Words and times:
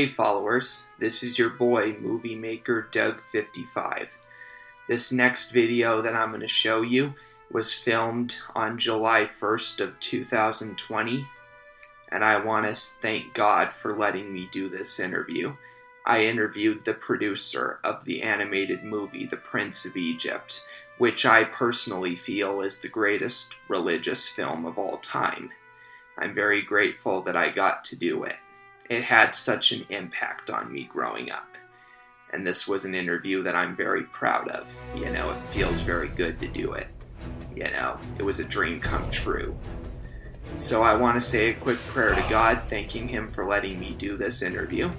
Hey 0.00 0.08
followers, 0.08 0.86
this 0.98 1.22
is 1.22 1.38
your 1.38 1.50
boy 1.50 1.94
Movie 2.00 2.34
Maker 2.34 2.88
Doug55. 2.90 4.08
This 4.88 5.12
next 5.12 5.50
video 5.50 6.00
that 6.00 6.14
I'm 6.16 6.30
going 6.30 6.40
to 6.40 6.48
show 6.48 6.80
you 6.80 7.12
was 7.52 7.74
filmed 7.74 8.36
on 8.54 8.78
July 8.78 9.28
1st 9.38 9.80
of 9.80 10.00
2020 10.00 11.26
and 12.10 12.24
I 12.24 12.42
want 12.42 12.64
to 12.64 12.80
thank 13.02 13.34
God 13.34 13.74
for 13.74 13.94
letting 13.94 14.32
me 14.32 14.48
do 14.50 14.70
this 14.70 15.00
interview. 15.00 15.54
I 16.06 16.24
interviewed 16.24 16.82
the 16.82 16.94
producer 16.94 17.78
of 17.84 18.02
the 18.06 18.22
animated 18.22 18.82
movie 18.82 19.26
The 19.26 19.36
Prince 19.36 19.84
of 19.84 19.98
Egypt, 19.98 20.64
which 20.96 21.26
I 21.26 21.44
personally 21.44 22.16
feel 22.16 22.62
is 22.62 22.80
the 22.80 22.88
greatest 22.88 23.54
religious 23.68 24.26
film 24.26 24.64
of 24.64 24.78
all 24.78 24.96
time. 24.96 25.50
I'm 26.16 26.34
very 26.34 26.62
grateful 26.62 27.20
that 27.24 27.36
I 27.36 27.50
got 27.50 27.84
to 27.84 27.96
do 27.96 28.22
it 28.24 28.36
it 28.90 29.04
had 29.04 29.36
such 29.36 29.70
an 29.70 29.86
impact 29.88 30.50
on 30.50 30.70
me 30.70 30.82
growing 30.82 31.30
up. 31.30 31.46
And 32.32 32.44
this 32.44 32.66
was 32.66 32.84
an 32.84 32.94
interview 32.94 33.42
that 33.44 33.54
I'm 33.54 33.76
very 33.76 34.02
proud 34.02 34.48
of. 34.48 34.66
You 34.96 35.10
know, 35.10 35.30
it 35.30 35.40
feels 35.48 35.80
very 35.82 36.08
good 36.08 36.40
to 36.40 36.48
do 36.48 36.72
it. 36.72 36.88
You 37.54 37.70
know, 37.70 37.98
it 38.18 38.24
was 38.24 38.40
a 38.40 38.44
dream 38.44 38.80
come 38.80 39.08
true. 39.10 39.56
So 40.56 40.82
I 40.82 40.96
want 40.96 41.14
to 41.14 41.20
say 41.20 41.50
a 41.50 41.54
quick 41.54 41.78
prayer 41.78 42.16
to 42.16 42.26
God, 42.28 42.62
thanking 42.66 43.06
Him 43.06 43.30
for 43.30 43.46
letting 43.46 43.78
me 43.78 43.94
do 43.96 44.16
this 44.16 44.42
interview. 44.42 44.90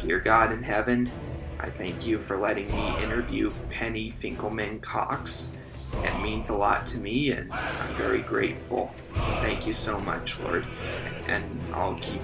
Dear 0.00 0.20
God 0.20 0.52
in 0.52 0.62
heaven, 0.62 1.10
I 1.58 1.70
thank 1.70 2.06
you 2.06 2.20
for 2.20 2.38
letting 2.38 2.70
me 2.70 3.02
interview 3.02 3.52
Penny 3.70 4.12
Finkelman 4.22 4.80
Cox. 4.80 5.56
It 6.02 6.20
means 6.22 6.48
a 6.48 6.56
lot 6.56 6.86
to 6.88 6.98
me, 6.98 7.32
and 7.32 7.52
I'm 7.52 7.94
very 7.94 8.22
grateful. 8.22 8.92
Thank 9.40 9.66
you 9.66 9.72
so 9.72 9.98
much, 10.00 10.38
Lord 10.40 10.66
and 11.26 11.44
I'll 11.72 11.94
keep 11.96 12.20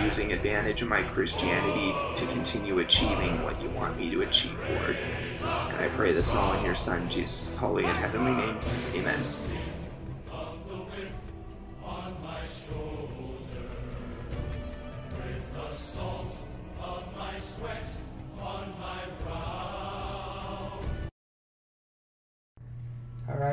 using 0.00 0.32
advantage 0.32 0.82
of 0.82 0.88
my 0.88 1.02
Christianity 1.02 1.94
to 2.16 2.26
continue 2.32 2.78
achieving 2.78 3.42
what 3.42 3.60
you 3.62 3.68
want 3.70 3.98
me 3.98 4.10
to 4.10 4.22
achieve, 4.22 4.58
Lord. 4.80 4.96
And 5.42 5.76
I 5.78 5.88
pray 5.88 6.12
this 6.12 6.34
all 6.34 6.52
in 6.54 6.64
your 6.64 6.76
Son, 6.76 7.08
Jesus' 7.08 7.56
holy 7.56 7.84
and 7.84 7.96
heavenly 7.96 8.34
name. 8.34 8.58
Amen. 8.94 9.20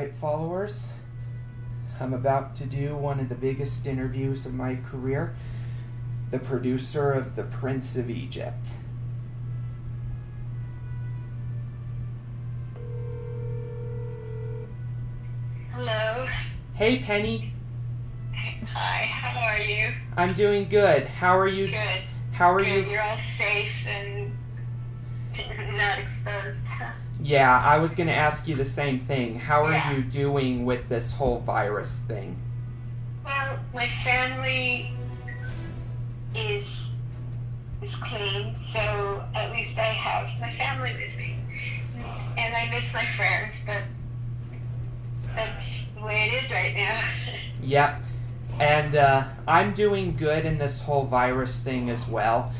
Followers. 0.08 0.90
I'm 2.00 2.14
about 2.14 2.56
to 2.56 2.64
do 2.64 2.96
one 2.96 3.20
of 3.20 3.28
the 3.28 3.34
biggest 3.34 3.86
interviews 3.86 4.46
of 4.46 4.54
my 4.54 4.76
career 4.76 5.34
the 6.30 6.38
producer 6.38 7.12
of 7.12 7.34
The 7.36 7.42
Prince 7.42 7.96
of 7.96 8.08
Egypt. 8.08 8.74
Hello. 15.72 16.26
Hey, 16.74 17.00
Penny. 17.00 17.52
Hi, 18.32 19.04
how 19.06 19.40
are 19.40 19.60
you? 19.60 19.92
I'm 20.16 20.32
doing 20.34 20.68
good. 20.68 21.04
How 21.04 21.36
are 21.36 21.48
you? 21.48 21.66
Good. 21.66 22.02
How 22.32 22.54
are 22.54 22.60
Good. 22.62 22.86
you? 22.86 22.92
You're 22.92 23.02
all 23.02 23.16
safe 23.16 23.86
and 23.88 24.32
not 25.76 25.98
exposed. 25.98 26.68
Yeah, 27.22 27.62
I 27.64 27.78
was 27.78 27.94
going 27.94 28.06
to 28.08 28.14
ask 28.14 28.48
you 28.48 28.54
the 28.54 28.64
same 28.64 28.98
thing. 28.98 29.38
How 29.38 29.64
are 29.64 29.72
Yeah. 29.72 29.92
you 29.92 30.02
doing 30.02 30.64
with 30.64 30.88
this 30.88 31.12
whole 31.14 31.40
virus 31.40 32.00
thing? 32.00 32.36
Well, 33.24 33.58
my 33.74 33.86
family 33.86 34.90
is 36.34 36.86
is 37.82 37.96
clean, 37.96 38.54
so 38.58 39.24
at 39.34 39.50
least 39.52 39.78
I 39.78 39.82
have 39.82 40.28
my 40.40 40.52
family 40.52 40.94
with 41.00 41.16
me. 41.16 41.36
And 42.36 42.54
I 42.54 42.68
miss 42.70 42.92
my 42.92 43.04
friends, 43.04 43.62
but 43.66 43.82
that's 45.34 45.86
the 45.96 46.02
way 46.04 46.28
it 46.30 46.44
is 46.44 46.50
right 46.52 46.74
now. 46.76 47.00
Yep. 47.62 48.00
And 48.58 48.96
uh, 48.96 49.24
I'm 49.46 49.72
doing 49.74 50.16
good 50.16 50.44
in 50.46 50.56
this 50.58 50.82
whole 50.82 51.04
virus 51.04 51.58
thing 51.60 51.90
as 51.90 52.06
well. 52.08 52.52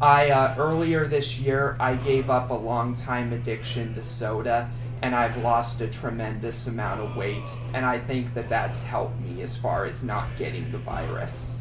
I 0.00 0.30
uh, 0.30 0.54
earlier 0.58 1.06
this 1.06 1.40
year 1.40 1.76
I 1.80 1.96
gave 1.96 2.30
up 2.30 2.50
a 2.50 2.54
long 2.54 2.94
time 2.94 3.32
addiction 3.32 3.94
to 3.94 4.02
soda, 4.02 4.70
and 5.02 5.14
I've 5.14 5.36
lost 5.38 5.80
a 5.80 5.88
tremendous 5.88 6.68
amount 6.68 7.00
of 7.00 7.16
weight. 7.16 7.50
And 7.74 7.84
I 7.84 7.98
think 7.98 8.32
that 8.34 8.48
that's 8.48 8.84
helped 8.84 9.18
me 9.20 9.42
as 9.42 9.56
far 9.56 9.86
as 9.86 10.04
not 10.04 10.28
getting 10.38 10.70
the 10.70 10.78
virus. 10.78 11.56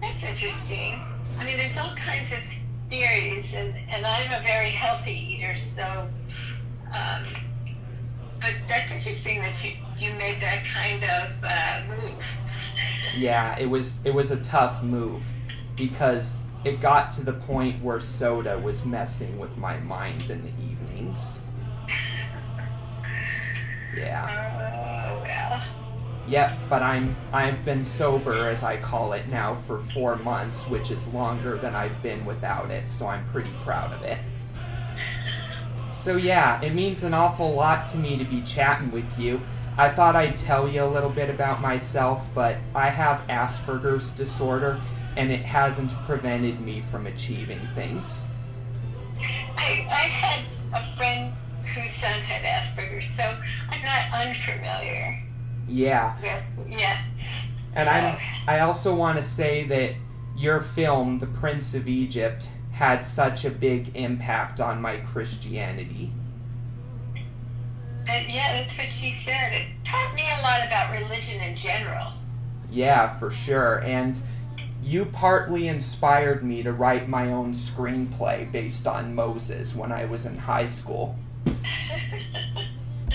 That's 0.00 0.24
interesting. 0.24 1.00
I 1.38 1.44
mean, 1.44 1.56
there's 1.56 1.76
all 1.78 1.94
kinds 1.94 2.32
of 2.32 2.38
theories, 2.90 3.54
and, 3.54 3.74
and 3.90 4.04
I'm 4.04 4.32
a 4.32 4.42
very 4.44 4.70
healthy 4.70 5.36
eater, 5.36 5.54
so. 5.54 6.08
Um, 6.92 7.22
but 8.40 8.54
that's 8.68 8.92
interesting 8.92 9.40
that 9.40 9.64
you, 9.64 9.76
you 9.98 10.12
made 10.18 10.40
that 10.42 10.64
kind 10.64 11.02
of 11.04 11.44
uh, 11.44 11.80
move. 11.88 12.40
Yeah, 13.16 13.56
it 13.58 13.66
was 13.66 14.04
it 14.04 14.12
was 14.12 14.32
a 14.32 14.36
tough 14.42 14.82
move 14.82 15.22
because 15.76 16.43
it 16.64 16.80
got 16.80 17.12
to 17.12 17.22
the 17.22 17.32
point 17.32 17.82
where 17.82 18.00
soda 18.00 18.58
was 18.58 18.84
messing 18.84 19.38
with 19.38 19.56
my 19.58 19.76
mind 19.80 20.30
in 20.30 20.42
the 20.42 20.64
evenings. 20.64 21.38
Yeah. 23.96 24.26
Oh, 24.26 25.22
well. 25.22 25.62
Yep, 26.26 26.52
but 26.70 26.82
I'm 26.82 27.14
I've 27.32 27.62
been 27.64 27.84
sober 27.84 28.48
as 28.48 28.62
I 28.62 28.78
call 28.78 29.12
it 29.12 29.28
now 29.28 29.56
for 29.66 29.78
4 29.92 30.16
months, 30.16 30.66
which 30.68 30.90
is 30.90 31.12
longer 31.12 31.58
than 31.58 31.74
I've 31.74 32.02
been 32.02 32.24
without 32.24 32.70
it, 32.70 32.88
so 32.88 33.06
I'm 33.06 33.24
pretty 33.26 33.52
proud 33.62 33.92
of 33.92 34.02
it. 34.02 34.18
So 35.90 36.16
yeah, 36.16 36.60
it 36.62 36.74
means 36.74 37.02
an 37.02 37.14
awful 37.14 37.52
lot 37.54 37.86
to 37.88 37.98
me 37.98 38.16
to 38.16 38.24
be 38.24 38.42
chatting 38.42 38.90
with 38.90 39.18
you. 39.18 39.40
I 39.76 39.88
thought 39.90 40.16
I'd 40.16 40.38
tell 40.38 40.68
you 40.68 40.82
a 40.82 40.86
little 40.86 41.10
bit 41.10 41.28
about 41.28 41.60
myself, 41.60 42.24
but 42.34 42.56
I 42.74 42.88
have 42.88 43.26
Asperger's 43.28 44.10
disorder 44.10 44.80
and 45.16 45.30
it 45.30 45.42
hasn't 45.42 46.02
prevented 46.02 46.60
me 46.60 46.80
from 46.80 47.06
achieving 47.06 47.68
things. 47.68 48.28
I, 49.56 49.86
I 49.90 50.06
had 50.08 50.44
a 50.72 50.96
friend 50.96 51.32
whose 51.74 51.92
son 51.92 52.20
had 52.20 52.42
Asperger's, 52.44 53.08
so 53.08 53.36
I'm 53.70 53.82
not 53.82 54.26
unfamiliar 54.26 55.20
Yeah, 55.66 56.16
with, 56.20 56.68
yeah. 56.68 56.98
And 57.74 57.88
so, 57.88 57.90
I'm, 57.90 58.18
I 58.46 58.60
also 58.60 58.94
want 58.94 59.16
to 59.18 59.22
say 59.22 59.64
that 59.64 59.94
your 60.36 60.60
film, 60.60 61.18
The 61.18 61.26
Prince 61.26 61.74
of 61.74 61.88
Egypt, 61.88 62.48
had 62.72 63.04
such 63.04 63.44
a 63.44 63.50
big 63.50 63.96
impact 63.96 64.60
on 64.60 64.80
my 64.80 64.98
Christianity. 64.98 66.10
and 68.06 68.30
yeah, 68.30 68.52
that's 68.52 68.76
what 68.78 68.92
she 68.92 69.10
said. 69.10 69.52
It 69.52 69.66
taught 69.84 70.14
me 70.14 70.22
a 70.38 70.42
lot 70.42 70.66
about 70.66 70.92
religion 70.92 71.40
in 71.40 71.56
general. 71.56 72.12
Yeah, 72.68 73.18
for 73.18 73.30
sure. 73.30 73.82
And 73.84 74.18
you 74.84 75.06
partly 75.06 75.68
inspired 75.68 76.44
me 76.44 76.62
to 76.62 76.72
write 76.72 77.08
my 77.08 77.32
own 77.32 77.52
screenplay 77.52 78.50
based 78.52 78.86
on 78.86 79.14
Moses 79.14 79.74
when 79.74 79.90
I 79.90 80.04
was 80.04 80.26
in 80.26 80.36
high 80.36 80.66
school. 80.66 81.16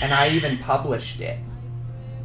And 0.02 0.12
I 0.12 0.30
even 0.30 0.58
published 0.58 1.20
it. 1.20 1.38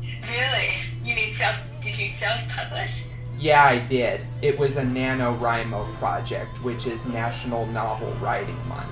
Really? 0.02 0.70
You 1.04 1.16
mean 1.16 1.32
self? 1.34 1.62
Did 1.80 2.00
you 2.00 2.10
self-publish? 2.10 3.06
Yeah, 3.38 3.64
I 3.64 3.78
did. 3.78 4.22
It 4.42 4.58
was 4.58 4.78
a 4.78 4.82
NaNoWriMo 4.82 5.94
project, 5.96 6.64
which 6.64 6.88
is 6.88 7.06
National 7.06 7.68
Novel 7.68 8.12
Writing 8.14 8.58
Month. 8.68 8.90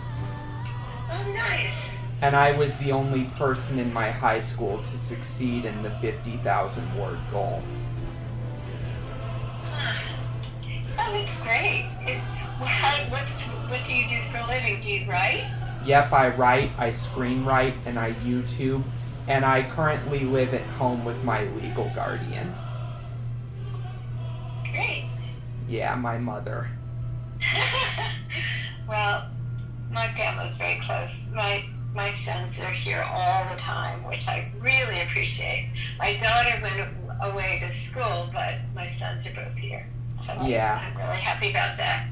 Oh, 1.09 1.33
nice. 1.33 1.97
And 2.21 2.35
I 2.35 2.51
was 2.51 2.77
the 2.77 2.91
only 2.91 3.23
person 3.35 3.79
in 3.79 3.91
my 3.91 4.11
high 4.11 4.39
school 4.39 4.77
to 4.77 4.97
succeed 4.97 5.65
in 5.65 5.81
the 5.81 5.89
50,000 5.91 6.99
word 6.99 7.19
goal. 7.31 7.63
Oh, 10.97 11.11
that's 11.11 11.41
great. 11.41 11.89
It, 12.01 12.17
how, 12.17 13.03
what 13.69 13.83
do 13.83 13.95
you 13.95 14.07
do 14.07 14.21
for 14.31 14.37
a 14.37 14.47
living? 14.47 14.79
Do 14.81 14.91
you 14.91 15.09
write? 15.09 15.45
Yep, 15.85 16.13
I 16.13 16.29
write, 16.29 16.71
I 16.77 16.89
screenwrite, 16.89 17.75
and 17.85 17.99
I 17.99 18.13
YouTube, 18.13 18.83
and 19.27 19.43
I 19.43 19.63
currently 19.63 20.19
live 20.19 20.53
at 20.53 20.61
home 20.61 21.03
with 21.03 21.21
my 21.23 21.43
legal 21.43 21.89
guardian. 21.95 22.53
Great. 24.71 25.05
Yeah, 25.67 25.95
my 25.95 26.17
mother. 26.17 26.69
well, 28.87 29.27
my 29.91 30.07
family's 30.09 30.55
very 30.57 30.79
close. 30.81 31.29
My 31.33 31.65
my 31.93 32.11
sons 32.11 32.59
are 32.59 32.71
here 32.71 33.03
all 33.07 33.45
the 33.53 33.59
time, 33.59 34.03
which 34.03 34.27
I 34.27 34.51
really 34.59 35.01
appreciate. 35.01 35.69
My 35.99 36.17
daughter 36.17 36.59
went 36.61 36.89
away 37.21 37.59
to 37.63 37.71
school, 37.71 38.29
but 38.33 38.55
my 38.73 38.87
sons 38.87 39.27
are 39.27 39.35
both 39.35 39.55
here. 39.55 39.85
So 40.25 40.33
Yeah. 40.45 40.81
I'm 40.81 40.97
really 40.97 41.19
happy 41.19 41.49
about 41.49 41.77
that. 41.77 42.05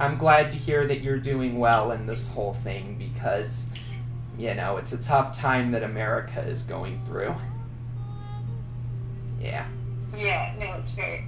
I'm 0.00 0.18
glad 0.18 0.50
to 0.52 0.58
hear 0.58 0.86
that 0.86 1.00
you're 1.00 1.18
doing 1.18 1.58
well 1.58 1.92
in 1.92 2.06
this 2.06 2.28
whole 2.28 2.54
thing 2.54 2.96
because, 2.98 3.68
you 4.36 4.54
know, 4.54 4.76
it's 4.78 4.92
a 4.92 5.02
tough 5.02 5.36
time 5.36 5.70
that 5.70 5.82
America 5.82 6.40
is 6.40 6.62
going 6.62 7.00
through. 7.06 7.34
Yeah. 9.40 9.64
Yeah, 10.16 10.54
no, 10.58 10.74
it's 10.74 10.90
very, 10.92 11.24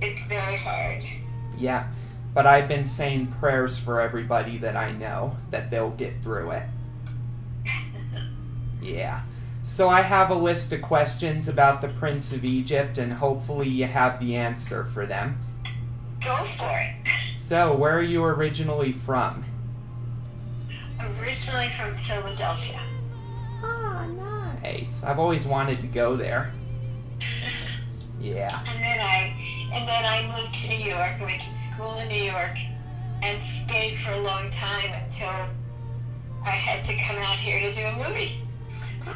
it's 0.00 0.22
very 0.22 0.56
hard. 0.56 1.02
Yeah, 1.58 1.86
but 2.32 2.46
I've 2.46 2.68
been 2.68 2.86
saying 2.86 3.26
prayers 3.26 3.78
for 3.78 4.00
everybody 4.00 4.56
that 4.58 4.76
I 4.76 4.90
know 4.92 5.36
that 5.50 5.70
they'll 5.70 5.90
get 5.90 6.14
through 6.22 6.52
it. 6.52 6.62
Yeah. 8.82 9.22
So 9.66 9.90
I 9.90 10.00
have 10.00 10.30
a 10.30 10.34
list 10.34 10.72
of 10.72 10.80
questions 10.80 11.48
about 11.48 11.82
the 11.82 11.88
Prince 11.88 12.32
of 12.32 12.44
Egypt, 12.46 12.96
and 12.96 13.12
hopefully 13.12 13.68
you 13.68 13.84
have 13.84 14.18
the 14.20 14.34
answer 14.36 14.84
for 14.84 15.04
them. 15.04 15.36
Go 16.24 16.34
for 16.46 16.70
it. 16.70 17.08
So, 17.36 17.74
where 17.74 17.98
are 17.98 18.02
you 18.02 18.24
originally 18.24 18.92
from? 18.92 19.44
Originally 21.20 21.68
from 21.76 21.94
Philadelphia. 21.96 22.80
Ah, 23.62 24.06
nice. 24.62 25.04
I've 25.04 25.18
always 25.18 25.44
wanted 25.44 25.80
to 25.82 25.86
go 25.88 26.16
there. 26.16 26.52
Yeah. 28.18 28.58
And 28.66 28.82
then 28.82 28.98
I 28.98 29.70
and 29.74 29.86
then 29.86 30.04
I 30.04 30.40
moved 30.40 30.54
to 30.64 30.68
New 30.70 30.84
York. 30.84 31.20
I 31.20 31.22
went 31.22 31.42
to 31.42 31.48
school 31.48 31.98
in 31.98 32.08
New 32.08 32.22
York 32.22 32.56
and 33.22 33.40
stayed 33.40 33.98
for 33.98 34.12
a 34.12 34.20
long 34.20 34.50
time 34.50 34.90
until 35.04 35.28
I 36.42 36.50
had 36.50 36.82
to 36.86 36.96
come 37.06 37.18
out 37.18 37.38
here 37.38 37.60
to 37.60 37.72
do 37.72 37.84
a 37.84 38.08
movie. 38.08 38.40
So 39.00 39.12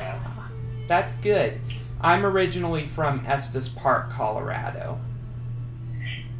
That's 0.91 1.15
good. 1.19 1.61
I'm 2.01 2.27
originally 2.27 2.85
from 2.85 3.25
Estes 3.25 3.69
Park, 3.69 4.11
Colorado. 4.11 4.99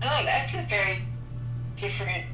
oh, 0.03 0.23
that's 0.25 0.55
a 0.55 0.67
very 0.69 0.99
different 1.77 2.25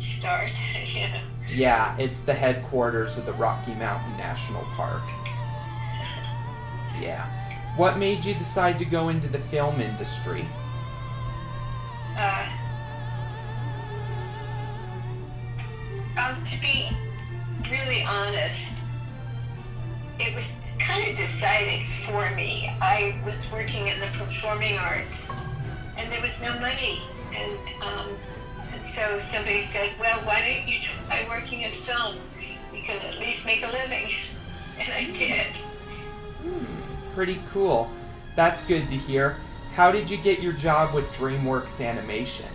start. 0.00 0.50
know. 0.74 1.20
Yeah, 1.48 1.96
it's 1.98 2.20
the 2.20 2.34
headquarters 2.34 3.16
of 3.16 3.26
the 3.26 3.32
Rocky 3.34 3.74
Mountain 3.74 4.16
National 4.16 4.62
Park. 4.74 5.02
Yeah. 6.98 7.24
What 7.76 7.96
made 7.96 8.24
you 8.24 8.34
decide 8.34 8.80
to 8.80 8.84
go 8.84 9.10
into 9.10 9.28
the 9.28 9.38
film 9.38 9.80
industry? 9.80 10.44
Uh, 12.16 12.53
performing 24.44 24.76
arts, 24.76 25.32
and 25.96 26.12
there 26.12 26.20
was 26.20 26.42
no 26.42 26.52
money, 26.60 27.00
and 27.34 27.58
um, 27.80 28.08
and 28.74 28.86
so 28.86 29.18
somebody 29.18 29.62
said, 29.62 29.90
"Well, 29.98 30.18
why 30.20 30.40
don't 30.40 30.68
you 30.68 30.78
try 30.80 31.26
working 31.30 31.62
in 31.62 31.70
film? 31.72 32.16
You 32.74 32.82
can 32.82 33.00
at 33.06 33.18
least 33.18 33.46
make 33.46 33.62
a 33.62 33.68
living." 33.68 34.10
And 34.76 34.92
I 34.92 35.04
did. 35.16 35.46
Hmm, 36.42 37.14
pretty 37.14 37.40
cool. 37.52 37.88
That's 38.34 38.64
good 38.64 38.90
to 38.90 38.96
hear. 38.96 39.36
How 39.72 39.92
did 39.92 40.10
you 40.10 40.16
get 40.16 40.40
your 40.40 40.52
job 40.52 40.92
with 40.92 41.04
DreamWorks 41.12 41.80
Animation? 41.80 42.48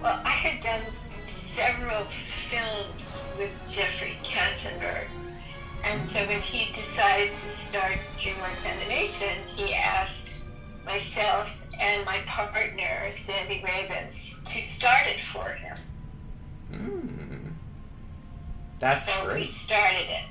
Well, 0.00 0.20
I 0.24 0.30
had 0.30 0.62
done 0.62 0.80
several 1.24 2.04
films 2.04 3.20
with 3.36 3.50
Jeffrey 3.68 4.16
Katzenberg. 4.22 5.08
And 5.86 6.08
so 6.08 6.18
when 6.26 6.40
he 6.40 6.72
decided 6.72 7.32
to 7.32 7.36
start 7.36 7.98
DreamWorks 8.18 8.66
Animation, 8.66 9.38
he 9.54 9.72
asked 9.72 10.44
myself 10.84 11.64
and 11.80 12.04
my 12.04 12.18
partner, 12.26 13.12
Sandy 13.12 13.62
Rabins, 13.64 14.42
to 14.46 14.60
start 14.60 15.06
it 15.06 15.20
for 15.20 15.48
him. 15.48 15.76
Hmm. 16.72 17.48
That's 18.80 19.06
so 19.06 19.32
we 19.32 19.44
started 19.44 20.10
it. 20.10 20.24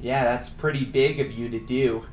Yeah, 0.00 0.24
that's 0.24 0.48
pretty 0.48 0.86
big 0.86 1.20
of 1.20 1.30
you 1.32 1.50
to 1.50 1.60
do. 1.60 2.04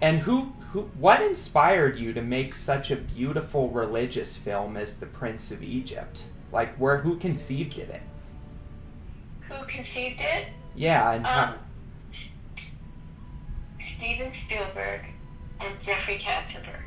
And 0.00 0.18
who 0.18 0.52
who 0.72 0.82
what 0.98 1.22
inspired 1.22 1.96
you 1.96 2.12
to 2.12 2.22
make 2.22 2.54
such 2.54 2.90
a 2.90 2.96
beautiful 2.96 3.68
religious 3.68 4.36
film 4.36 4.76
as 4.76 4.98
The 4.98 5.06
Prince 5.06 5.52
of 5.52 5.62
Egypt? 5.62 6.24
Like 6.50 6.74
where 6.74 6.98
who 6.98 7.18
conceived 7.18 7.78
it? 7.78 8.02
Who 9.48 9.64
conceived 9.66 10.20
it? 10.20 10.48
Yeah, 10.76 11.12
and 11.12 11.26
Um, 11.26 11.54
Steven 13.80 14.32
Spielberg 14.32 15.00
and 15.60 15.80
Jeffrey 15.80 16.18
Katzenberg. 16.18 16.80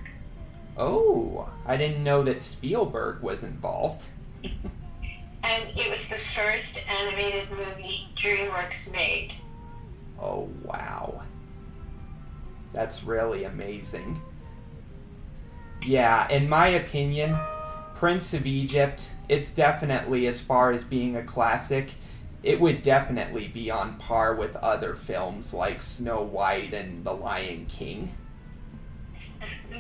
Oh, 0.78 1.50
I 1.66 1.78
didn't 1.78 2.04
know 2.04 2.22
that 2.24 2.42
Spielberg 2.42 3.22
was 3.22 3.44
involved. 3.44 4.06
And 5.44 5.78
it 5.78 5.90
was 5.90 6.10
the 6.10 6.16
first 6.16 6.84
animated 6.90 7.50
movie 7.52 8.08
DreamWorks 8.16 8.92
made. 8.92 9.34
Oh, 10.22 10.50
wow. 10.64 11.22
That's 12.74 13.04
really 13.04 13.46
amazing. 13.46 14.20
Yeah, 15.86 16.28
in 16.30 16.50
my 16.50 16.68
opinion, 16.68 17.38
Prince 17.96 18.34
of 18.34 18.46
Egypt, 18.46 19.10
it's 19.30 19.52
definitely, 19.52 20.28
as 20.28 20.42
far 20.42 20.72
as 20.72 20.84
being 20.84 21.16
a 21.16 21.24
classic, 21.24 21.92
it 22.48 22.62
would 22.62 22.82
definitely 22.82 23.50
be 23.50 23.70
on 23.70 23.94
par 23.96 24.34
with 24.34 24.56
other 24.56 24.96
films 24.96 25.54
like 25.54 25.82
Snow 25.82 26.24
White 26.24 26.74
and 26.74 27.04
The 27.04 27.12
Lion 27.12 27.66
King. 27.68 28.10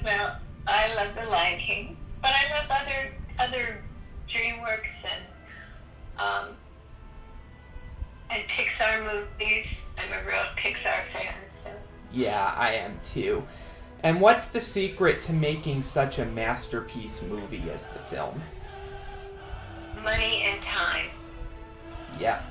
Well, 0.03 0.35
I 0.67 0.93
love 0.95 1.15
The 1.15 1.29
Lion 1.31 1.59
King, 1.59 1.95
but 2.21 2.31
I 2.33 2.59
love 2.59 2.69
other 2.69 3.13
other 3.39 3.77
DreamWorks 4.27 5.05
and 5.05 5.23
um, 6.19 6.55
and 8.31 8.43
Pixar 8.49 9.01
movies. 9.39 9.85
I'm 9.97 10.11
a 10.11 10.27
real 10.27 10.43
Pixar 10.57 11.05
fan, 11.05 11.35
so 11.47 11.71
Yeah, 12.11 12.53
I 12.57 12.73
am 12.73 12.99
too. 13.01 13.43
And 14.03 14.19
what's 14.19 14.49
the 14.49 14.59
secret 14.59 15.21
to 15.21 15.33
making 15.33 15.83
such 15.83 16.19
a 16.19 16.25
masterpiece 16.25 17.21
movie 17.21 17.63
as 17.73 17.87
the 17.87 17.99
film? 17.99 18.41
money 20.03 20.43
and 20.43 20.61
time, 20.61 21.07
Yep. 22.19 22.43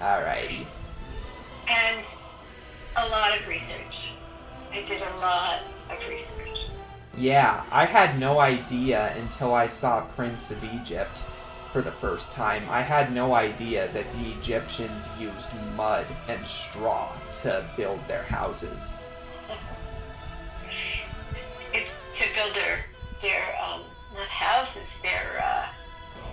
Alrighty. 0.00 0.64
and 1.68 2.06
a 2.96 3.08
lot 3.08 3.38
of 3.38 3.46
research. 3.46 4.12
I 4.72 4.82
did 4.82 5.02
a 5.02 5.16
lot 5.18 5.60
of 5.90 6.08
research. 6.08 6.66
Yeah, 7.16 7.64
I 7.70 7.84
had 7.84 8.18
no 8.18 8.40
idea 8.40 9.12
until 9.16 9.52
I 9.54 9.66
saw 9.66 10.00
Prince 10.00 10.50
of 10.50 10.62
Egypt 10.64 11.24
for 11.72 11.82
the 11.82 11.90
first 11.92 12.32
time. 12.32 12.62
I 12.70 12.80
had 12.82 13.12
no 13.12 13.34
idea 13.34 13.88
that 13.92 14.10
the 14.12 14.30
Egyptians 14.32 15.08
used 15.18 15.50
mud 15.76 16.06
and 16.28 16.44
straw 16.46 17.12
to 17.42 17.64
build 17.76 18.00
their 18.08 18.22
houses. 18.24 18.96
It, 21.72 21.86
to 22.14 22.24
build 22.34 22.54
their 22.54 22.80
their 23.20 23.42
um, 23.62 23.82
not 24.14 24.26
houses, 24.26 24.98
their 25.02 25.40
uh, 25.40 25.66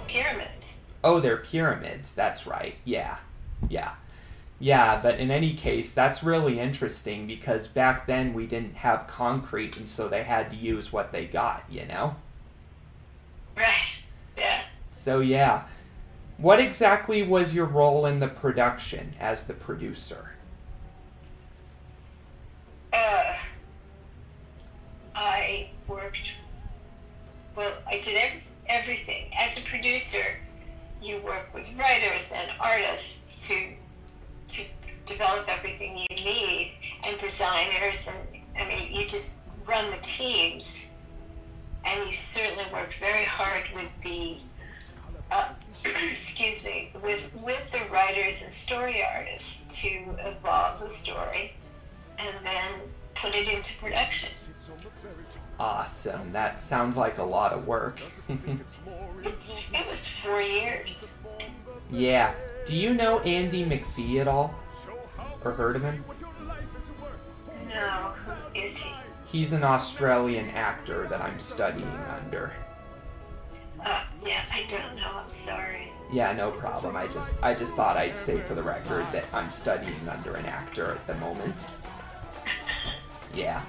pyramids. 0.07 0.81
Oh, 1.03 1.19
they're 1.19 1.37
pyramids, 1.37 2.13
that's 2.13 2.47
right. 2.47 2.75
Yeah. 2.85 3.17
Yeah. 3.69 3.91
Yeah, 4.59 4.99
but 5.01 5.19
in 5.19 5.29
any 5.29 5.53
case, 5.53 5.93
that's 5.93 6.23
really 6.23 6.59
interesting 6.59 7.27
because 7.27 7.67
back 7.67 8.07
then 8.07 8.33
we 8.33 8.47
didn't 8.47 8.75
have 8.75 9.05
concrete 9.07 9.77
and 9.77 9.87
so 9.87 10.07
they 10.07 10.23
had 10.23 10.49
to 10.49 10.55
use 10.55 10.91
what 10.91 11.11
they 11.11 11.25
got, 11.25 11.63
you 11.69 11.85
know? 11.85 12.15
Right. 13.55 13.95
Yeah. 14.35 14.61
So, 14.91 15.19
yeah. 15.19 15.63
What 16.37 16.59
exactly 16.59 17.21
was 17.21 17.53
your 17.53 17.65
role 17.65 18.05
in 18.07 18.19
the 18.19 18.27
production 18.27 19.13
as 19.19 19.45
the 19.45 19.53
producer? 19.53 20.31
Uh, 22.93 23.35
I 25.15 25.69
worked. 25.87 26.33
Well, 27.55 27.73
I 27.87 27.99
did 28.01 28.17
ev- 28.17 28.43
everything 28.67 29.31
as 29.37 29.57
a 29.57 29.61
producer. 29.61 30.37
You 31.01 31.19
work 31.21 31.53
with 31.53 31.71
writers 31.77 32.31
and 32.35 32.51
artists 32.59 33.47
to 33.47 33.73
to 34.49 34.63
develop 35.05 35.47
everything 35.47 35.97
you 35.97 36.15
need, 36.15 36.73
and 37.03 37.17
designers, 37.17 38.07
and 38.07 38.43
I 38.59 38.67
mean, 38.67 38.93
you 38.93 39.05
just 39.07 39.35
run 39.67 39.91
the 39.91 39.97
teams, 40.01 40.89
and 41.85 42.09
you 42.09 42.15
certainly 42.15 42.65
worked 42.73 42.95
very 42.95 43.25
hard 43.25 43.63
with 43.75 43.89
the. 44.03 44.37
Uh, 45.31 45.49
excuse 46.11 46.63
me, 46.65 46.91
with 47.03 47.33
with 47.43 47.71
the 47.71 47.81
writers 47.91 48.41
and 48.41 48.53
story 48.53 49.03
artists 49.03 49.81
to 49.81 49.87
evolve 50.19 50.79
the 50.79 50.89
story 50.89 51.53
and 52.19 52.33
then 52.43 52.73
put 53.15 53.35
it 53.35 53.47
into 53.47 53.77
production. 53.77 54.29
Awesome. 55.59 56.31
That 56.33 56.61
sounds 56.61 56.97
like 56.97 57.17
a 57.17 57.23
lot 57.23 57.51
of 57.53 57.67
work. 57.67 57.99
It 58.29 59.87
was 59.87 60.07
four 60.23 60.41
years. 60.41 61.17
yeah. 61.91 62.33
Do 62.65 62.75
you 62.75 62.93
know 62.93 63.19
Andy 63.21 63.65
McPhee 63.65 64.19
at 64.19 64.27
all? 64.27 64.53
Or 65.43 65.51
heard 65.51 65.75
of 65.75 65.83
him? 65.83 66.03
No, 67.69 68.13
who 68.25 68.59
is 68.59 68.77
he? 68.77 68.91
He's 69.25 69.53
an 69.53 69.63
Australian 69.63 70.49
actor 70.51 71.07
that 71.07 71.21
I'm 71.21 71.39
studying 71.39 71.87
under. 72.21 72.51
Uh, 73.83 74.03
yeah, 74.25 74.41
I 74.51 74.65
don't 74.69 74.95
know. 74.95 75.09
I'm 75.23 75.29
sorry. 75.29 75.91
Yeah, 76.11 76.33
no 76.33 76.51
problem. 76.51 76.95
I 76.95 77.07
just 77.07 77.41
I 77.43 77.53
just 77.53 77.73
thought 77.73 77.97
I'd 77.97 78.15
say 78.15 78.39
for 78.39 78.53
the 78.55 78.63
record 78.63 79.05
that 79.11 79.25
I'm 79.33 79.51
studying 79.51 80.07
under 80.09 80.35
an 80.35 80.45
actor 80.45 80.91
at 80.91 81.07
the 81.07 81.15
moment. 81.15 81.75
Yeah. 83.35 83.61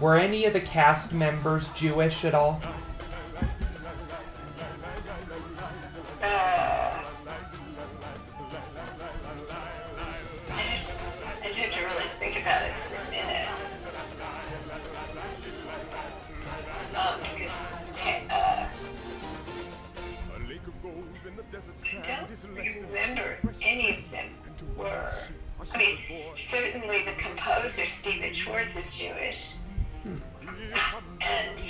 Were 0.00 0.16
any 0.16 0.44
of 0.44 0.52
the 0.52 0.60
cast 0.60 1.12
members 1.12 1.68
Jewish 1.70 2.24
at 2.24 2.32
all? 2.32 2.62
Uh, 6.22 6.24
I 6.24 7.02
have 10.52 11.72
to, 11.72 11.80
really 11.80 12.04
think 12.20 12.40
about 12.40 12.62
it 12.62 12.72
for 12.86 12.94
a 12.94 13.10
minute. 13.10 13.48
Um, 16.94 17.18
because, 17.34 17.56
uh, 18.30 18.68
I 21.84 21.86
don't 22.06 22.30
remember 22.86 23.36
any 23.62 23.98
of 23.98 24.08
them 24.12 24.28
were. 24.76 25.10
I 25.74 25.78
mean, 25.78 25.96
certainly 26.36 27.02
the 27.04 27.12
composer 27.18 27.86
Stephen 27.86 28.32
Schwartz 28.32 28.76
is 28.76 28.94
Jewish, 28.94 29.54
and 31.20 31.60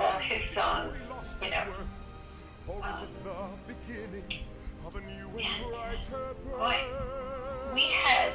all 0.00 0.18
his 0.18 0.44
songs, 0.44 1.12
you 1.42 1.50
know. 1.50 1.64
Um, 2.82 3.08
and 6.60 7.74
we 7.74 7.82
had 7.82 8.32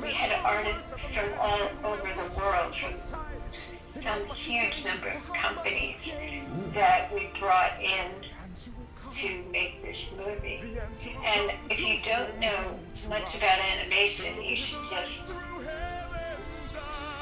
we 0.00 0.08
had 0.08 0.32
artists 0.44 1.14
from 1.14 1.28
all 1.38 1.60
over 1.84 2.08
the 2.08 2.40
world, 2.40 2.74
from 2.74 2.92
some 4.00 4.24
huge 4.26 4.84
number 4.84 5.08
of 5.08 5.32
companies 5.32 6.12
that 6.74 7.12
we 7.12 7.28
brought 7.38 7.72
in 7.80 8.10
to 9.08 9.42
make 9.50 9.82
this 9.82 10.10
movie. 10.16 10.60
And 11.24 11.52
if 11.70 11.80
you 11.80 11.98
don't 12.04 12.38
know 12.38 12.78
much 13.08 13.36
about 13.36 13.58
animation, 13.58 14.42
you 14.42 14.56
should 14.56 14.84
just 14.88 15.32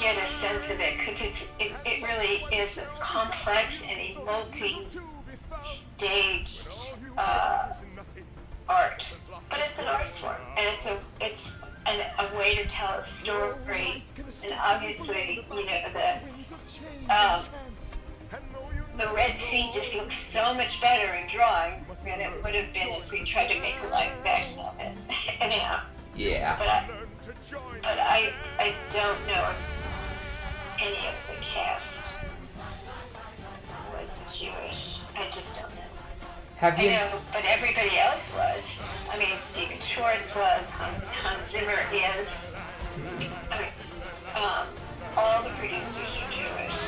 get 0.00 0.16
a 0.16 0.26
sense 0.26 0.71
of 0.71 0.80
it 0.80 0.97
because 0.99 1.21
it's 1.21 1.42
it, 1.59 1.73
it 1.85 2.02
really 2.02 2.42
is 2.57 2.78
a 2.78 2.87
complex 3.00 3.75
and 3.87 4.00
a 4.00 4.14
multi-staged 4.25 6.69
uh, 7.19 7.75
art. 8.69 9.14
But 9.50 9.59
it's 9.61 9.78
an 9.78 9.85
art 9.87 10.09
form, 10.21 10.37
and 10.57 10.66
it's 10.75 10.87
a 10.87 10.99
it's 11.21 11.52
an, 11.87 12.00
a 12.19 12.35
way 12.38 12.54
to 12.57 12.66
tell 12.69 12.95
a 12.99 13.04
story. 13.04 14.02
And 14.42 14.54
obviously, 14.59 15.45
you 15.52 15.66
know 15.66 15.83
the 15.92 16.14
um, 17.14 17.42
the 18.97 19.09
Red 19.14 19.38
Sea 19.38 19.71
just 19.75 19.95
looks 19.95 20.16
so 20.16 20.54
much 20.54 20.80
better 20.80 21.12
in 21.14 21.26
drawing 21.28 21.85
than 22.04 22.21
it 22.21 22.30
would 22.42 22.54
have 22.54 22.73
been 22.73 22.88
if 22.88 23.11
we 23.11 23.23
tried 23.25 23.49
to 23.50 23.61
make 23.61 23.75
a 23.85 23.88
live 23.88 24.12
action 24.25 24.61
of 24.61 24.75
it. 24.78 24.97
Anyhow, 25.40 25.80
Yeah. 26.16 26.57
but 26.59 26.69
I, 26.69 26.88
but 27.83 27.99
I, 27.99 28.33
I 28.59 28.73
don't 28.90 29.19
know 29.26 29.52
of 30.82 31.26
the 31.26 31.44
cast 31.44 32.04
was 33.92 34.25
Jewish. 34.32 35.00
I 35.14 35.26
just 35.30 35.54
don't 35.54 35.75
know. 35.75 35.82
Have 36.56 36.78
I 36.78 36.82
you? 36.82 36.90
know, 36.90 37.20
but 37.32 37.44
everybody 37.44 37.99
else 37.99 38.32
was. 38.34 38.78
I 39.12 39.18
mean, 39.18 39.37
Stephen 39.52 39.78
Schwartz 39.80 40.34
was. 40.34 40.70
Hans, 40.70 41.04
Hans 41.04 41.50
Zimmer 41.50 41.78
is. 41.92 42.49
I 43.50 43.58
mean, 43.60 43.68
um, 44.34 44.66
all 45.16 45.42
the 45.42 45.50
producers 45.50 46.16
are 46.16 46.30
Jewish, 46.32 46.78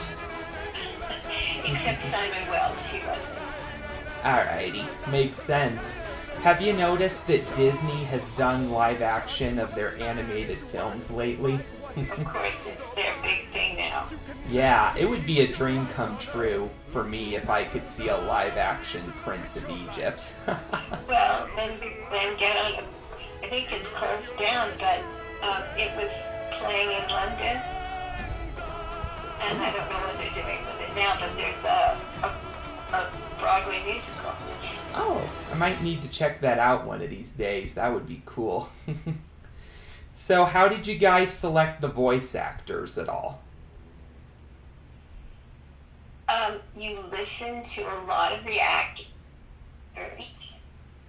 except 1.72 2.02
Simon 2.02 2.48
Wells. 2.48 2.80
He 2.86 2.98
wasn't. 3.06 3.38
Alrighty, 4.22 4.86
makes 5.10 5.38
sense. 5.42 6.00
Have 6.42 6.62
you 6.62 6.72
noticed 6.72 7.26
that 7.26 7.56
Disney 7.56 8.04
has 8.04 8.26
done 8.30 8.70
live 8.70 9.02
action 9.02 9.58
of 9.58 9.74
their 9.74 9.96
animated 10.02 10.58
films 10.58 11.10
lately? 11.10 11.60
Of 11.96 12.24
course, 12.24 12.66
it's 12.66 12.94
yeah, 14.52 14.94
it 14.98 15.08
would 15.08 15.24
be 15.24 15.40
a 15.40 15.46
dream 15.46 15.86
come 15.88 16.18
true 16.18 16.68
for 16.90 17.04
me 17.04 17.36
if 17.36 17.48
I 17.48 17.64
could 17.64 17.86
see 17.86 18.08
a 18.08 18.16
live 18.16 18.58
action 18.58 19.02
Prince 19.22 19.56
of 19.56 19.68
Egypt. 19.70 20.34
Well, 21.08 21.48
then 21.56 21.78
then 22.10 22.36
get 22.38 22.56
on. 22.56 22.84
I 23.42 23.48
think 23.48 23.72
it's 23.72 23.88
closed 23.88 24.36
down, 24.38 24.70
but 24.78 25.00
um, 25.42 25.62
it 25.76 25.94
was 25.96 26.12
playing 26.52 26.88
in 26.88 27.08
London, 27.10 27.60
and 29.40 29.58
I 29.58 29.72
don't 29.76 29.88
know 29.90 30.00
what 30.06 30.16
they're 30.16 30.42
doing 30.42 30.64
with 30.64 30.80
it 30.80 30.94
now. 30.94 31.16
But 31.20 31.36
there's 31.36 31.64
a 31.64 31.98
a, 32.22 32.96
a 32.96 33.10
Broadway 33.38 33.82
musical. 33.86 34.32
oh, 34.94 35.30
I 35.52 35.56
might 35.56 35.82
need 35.82 36.00
to 36.02 36.08
check 36.08 36.40
that 36.40 36.58
out 36.58 36.86
one 36.86 37.02
of 37.02 37.10
these 37.10 37.30
days. 37.30 37.74
That 37.74 37.92
would 37.92 38.08
be 38.08 38.22
cool. 38.24 38.68
so, 40.14 40.44
how 40.44 40.68
did 40.68 40.86
you 40.86 40.96
guys 40.96 41.30
select 41.30 41.80
the 41.80 41.88
voice 41.88 42.34
actors 42.34 42.96
at 42.96 43.08
all? 43.08 43.41
Um, 46.32 46.60
you 46.76 46.98
listen 47.10 47.62
to 47.62 47.82
a 47.82 47.98
lot 48.06 48.32
of 48.32 48.44
the 48.44 48.60
actors, 48.60 50.62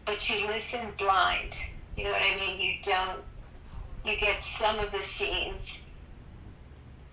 but 0.05 0.29
you 0.29 0.47
listen 0.47 0.81
blind. 0.97 1.55
You 1.95 2.05
know 2.05 2.11
what 2.11 2.21
I 2.21 2.35
mean? 2.35 2.59
You 2.59 2.75
don't. 2.83 3.21
You 4.05 4.17
get 4.17 4.43
some 4.43 4.79
of 4.79 4.91
the 4.91 5.03
scenes, 5.03 5.81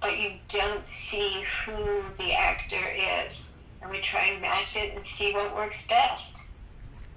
but 0.00 0.18
you 0.18 0.32
don't 0.48 0.86
see 0.88 1.44
who 1.64 2.02
the 2.18 2.32
actor 2.32 2.84
is, 3.28 3.50
and 3.80 3.90
we 3.90 4.00
try 4.00 4.24
and 4.24 4.42
match 4.42 4.76
it 4.76 4.96
and 4.96 5.06
see 5.06 5.32
what 5.32 5.54
works 5.54 5.86
best. 5.86 6.38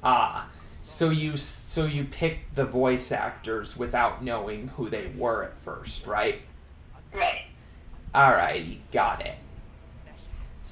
Ah, 0.03 0.47
so 0.83 1.09
you 1.09 1.37
so 1.37 1.85
you 1.85 2.03
picked 2.03 2.55
the 2.55 2.65
voice 2.65 3.11
actors 3.11 3.75
without 3.75 4.23
knowing 4.23 4.67
who 4.67 4.89
they 4.89 5.09
were 5.17 5.45
at 5.45 5.57
first, 5.59 6.05
right? 6.05 6.39
Right. 7.13 7.45
Alrighty, 8.13 8.77
got 8.91 9.25
it. 9.25 9.37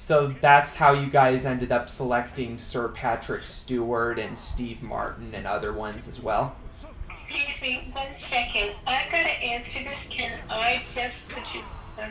So 0.04 0.34
that's 0.40 0.74
how 0.74 0.94
you 0.94 1.06
guys 1.06 1.46
ended 1.46 1.70
up 1.70 1.88
selecting 1.88 2.58
Sir 2.58 2.88
Patrick 2.88 3.40
Stewart 3.40 4.18
and 4.18 4.36
Steve 4.36 4.82
Martin 4.82 5.32
and 5.32 5.46
other 5.46 5.72
ones 5.72 6.08
as 6.08 6.20
well. 6.20 6.56
Excuse 7.08 7.62
me, 7.62 7.88
one 7.92 8.08
second. 8.16 8.72
I've 8.84 9.12
got 9.12 9.22
to 9.22 9.30
answer 9.30 9.78
this. 9.84 10.08
Can 10.10 10.40
I 10.50 10.82
just 10.92 11.28
put 11.28 11.54
you 11.54 11.60
on? 12.00 12.10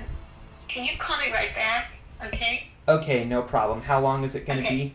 Can 0.69 0.85
you 0.85 0.97
call 0.97 1.17
me 1.17 1.33
right 1.33 1.53
back? 1.53 1.91
Okay? 2.25 2.69
Okay, 2.87 3.25
no 3.25 3.41
problem. 3.41 3.81
How 3.81 3.99
long 3.99 4.23
is 4.23 4.35
it 4.35 4.47
gonna 4.47 4.61
Okay. 4.61 4.77
be? 4.77 4.93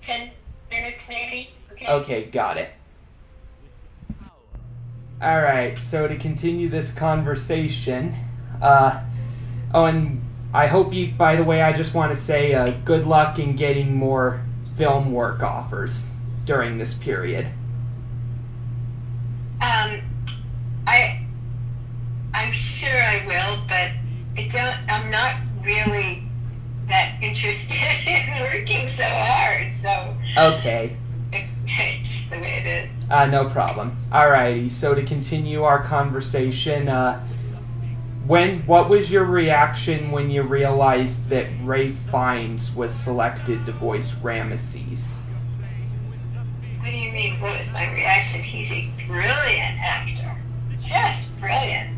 Ten 0.00 0.30
minutes 0.70 1.08
maybe? 1.08 1.50
Okay? 1.72 1.88
Okay, 1.88 2.24
got 2.26 2.56
it. 2.56 2.72
Alright, 5.20 5.76
so 5.76 6.06
to 6.06 6.16
continue 6.16 6.68
this 6.68 6.92
conversation, 6.94 8.14
uh, 8.62 9.02
oh, 9.74 9.86
and 9.86 10.22
I 10.54 10.66
hope 10.66 10.92
you, 10.92 11.12
by 11.12 11.36
the 11.36 11.44
way, 11.44 11.62
I 11.62 11.72
just 11.72 11.94
want 11.94 12.14
to 12.14 12.20
say 12.20 12.52
uh, 12.54 12.72
good 12.84 13.06
luck 13.06 13.38
in 13.38 13.56
getting 13.56 13.96
more 13.96 14.42
film 14.76 15.12
work 15.12 15.42
offers 15.42 16.12
during 16.44 16.76
this 16.78 16.92
period. 16.94 17.46
Um, 19.60 20.00
I, 20.86 21.24
I'm 22.34 22.52
sure 22.52 22.90
I 22.90 23.24
will, 23.26 23.62
but 23.68 23.90
I 24.42 24.48
don't, 24.48 24.90
I'm 24.92 25.10
not 25.10 25.36
really 25.64 26.22
that 26.88 27.14
interested 27.22 28.08
in 28.08 28.40
working 28.42 28.88
so 28.88 29.04
hard, 29.04 29.72
so 29.72 30.14
Okay, 30.36 30.96
it's 31.32 32.08
just 32.08 32.30
the 32.30 32.36
way 32.38 32.62
it 32.64 32.66
is. 32.66 32.90
uh, 33.10 33.26
no 33.26 33.48
problem. 33.48 33.96
Alrighty, 34.10 34.70
so 34.70 34.94
to 34.94 35.02
continue 35.02 35.62
our 35.62 35.82
conversation, 35.82 36.88
uh, 36.88 37.24
when 38.32 38.60
what 38.60 38.88
was 38.88 39.10
your 39.10 39.26
reaction 39.26 40.10
when 40.10 40.30
you 40.30 40.40
realized 40.40 41.28
that 41.28 41.46
Ralph 41.64 41.92
Fiennes 42.10 42.74
was 42.74 42.94
selected 42.94 43.66
to 43.66 43.72
voice 43.72 44.14
Ramesses? 44.14 45.16
What 46.78 46.86
do 46.86 46.96
you 46.96 47.12
mean, 47.12 47.38
what 47.42 47.54
was 47.54 47.70
my 47.74 47.92
reaction? 47.92 48.40
He's 48.40 48.72
a 48.72 48.88
brilliant 49.06 49.78
actor. 49.82 50.34
Just 50.78 51.38
brilliant. 51.40 51.90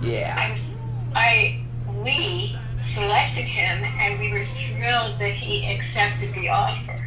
Yeah. 0.00 0.34
I 0.38 0.48
was, 0.48 0.78
I, 1.14 1.62
we 2.02 2.56
selected 2.80 3.44
him 3.44 3.84
and 3.84 4.18
we 4.18 4.32
were 4.32 4.42
thrilled 4.42 5.18
that 5.18 5.32
he 5.32 5.70
accepted 5.70 6.32
the 6.32 6.48
offer. 6.48 6.98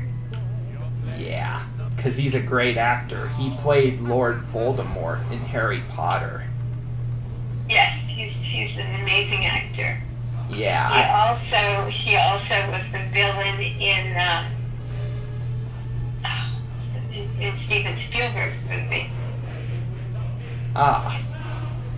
Yeah, 1.17 1.65
because 1.95 2.15
he's 2.15 2.35
a 2.35 2.43
great 2.43 2.77
actor. 2.77 3.27
He 3.29 3.49
played 3.49 4.01
Lord 4.01 4.43
Voldemort 4.53 5.31
in 5.31 5.39
Harry 5.39 5.81
Potter. 5.89 6.43
He's, 8.17 8.33
he's 8.41 8.79
an 8.79 9.01
amazing 9.01 9.45
actor. 9.45 10.01
Yeah, 10.49 10.89
He 10.89 11.01
I, 11.01 11.27
also 11.27 11.85
he 11.89 12.15
also 12.15 12.55
was 12.71 12.91
the 12.91 12.97
villain 13.13 13.59
in 13.61 14.17
uh, 14.17 14.49
in, 17.11 17.29
in 17.39 17.55
Steven 17.55 17.95
Spielberg's 17.95 18.67
movie. 18.67 19.11
ah. 20.75 21.23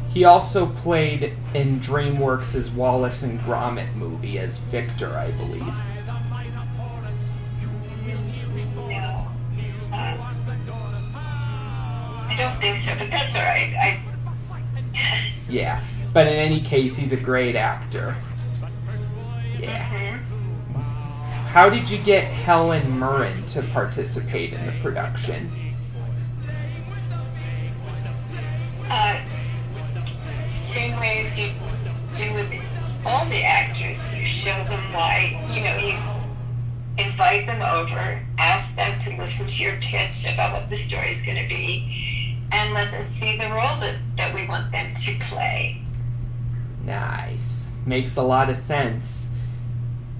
He 0.10 0.26
also 0.26 0.66
played 0.66 1.38
in 1.54 1.80
DreamWorks' 1.80 2.74
Wallace 2.74 3.24
and 3.24 3.40
Gromit 3.42 3.96
movie 3.96 4.40
as 4.40 4.58
Victor, 4.58 5.16
I 5.16 5.32
believe. 5.32 5.74
No, 8.90 9.28
uh, 9.94 10.18
I 12.28 12.36
don't 12.38 12.60
think 12.60 12.76
so, 12.78 12.94
but 12.98 13.10
that's 13.10 13.36
all 13.36 13.44
right. 13.44 13.74
I 13.80 14.00
Yeah. 15.48 15.82
But 16.13 16.28
in 16.28 16.34
any 16.34 16.60
case, 16.62 16.96
he's 16.96 17.13
a 17.13 17.18
great 17.18 17.56
actor. 17.56 18.16
Yeah. 19.60 19.86
Mhm. 19.89 20.20
How 21.48 21.70
did 21.70 21.89
you 21.89 21.98
get 21.98 22.24
Helen 22.24 23.00
Mirren 23.00 23.46
to 23.48 23.62
participate 23.63 24.54
in 24.54 24.66
the 24.66 24.72
production? 24.84 25.51
Uh, 28.89 29.20
same 30.48 31.00
way 31.00 31.20
as 31.20 31.39
you 31.39 31.51
do 32.16 32.34
with 32.34 32.51
all 33.06 33.25
the 33.25 33.44
actors, 33.44 34.16
you 34.16 34.25
show 34.25 34.63
them 34.66 34.94
why, 34.94 35.39
you 35.51 35.63
know, 35.63 35.78
you 35.78 35.96
invite 36.98 37.46
them 37.46 37.62
over, 37.62 38.20
ask 38.38 38.75
them 38.75 38.98
to 39.00 39.18
listen 39.18 39.48
to 39.48 39.63
your 39.63 39.78
pitch 39.82 40.25
about 40.32 40.54
what 40.54 40.70
the 40.70 40.75
story 40.75 41.10
is 41.10 41.24
going 41.25 41.42
to 41.42 41.48
be, 41.48 42.36
and 42.51 42.74
let 42.74 42.92
them 42.92 43.04
see 43.04 43.38
the 43.38 43.48
role 43.50 43.78
that, 43.80 43.96
that 44.18 44.34
we 44.36 44.46
want 44.48 44.72
them 44.72 44.94
to 44.94 45.13
play. 45.22 45.82
Nice. 46.89 47.69
Makes 47.86 48.17
a 48.17 48.24
lot 48.24 48.50
of 48.50 48.58
sense. 48.58 49.29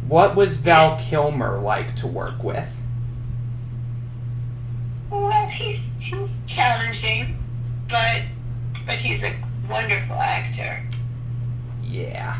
What 0.07 0.35
was 0.35 0.57
Val 0.57 0.99
Kilmer 0.99 1.57
like 1.57 1.95
to 1.95 2.07
work 2.07 2.43
with? 2.43 2.71
Well, 5.09 5.47
he's, 5.47 5.89
he's 5.99 6.45
challenging, 6.45 7.35
but 7.89 8.21
but 8.85 8.97
he's 8.97 9.23
a 9.23 9.33
wonderful 9.67 10.15
actor. 10.15 10.83
Yeah. 11.83 12.38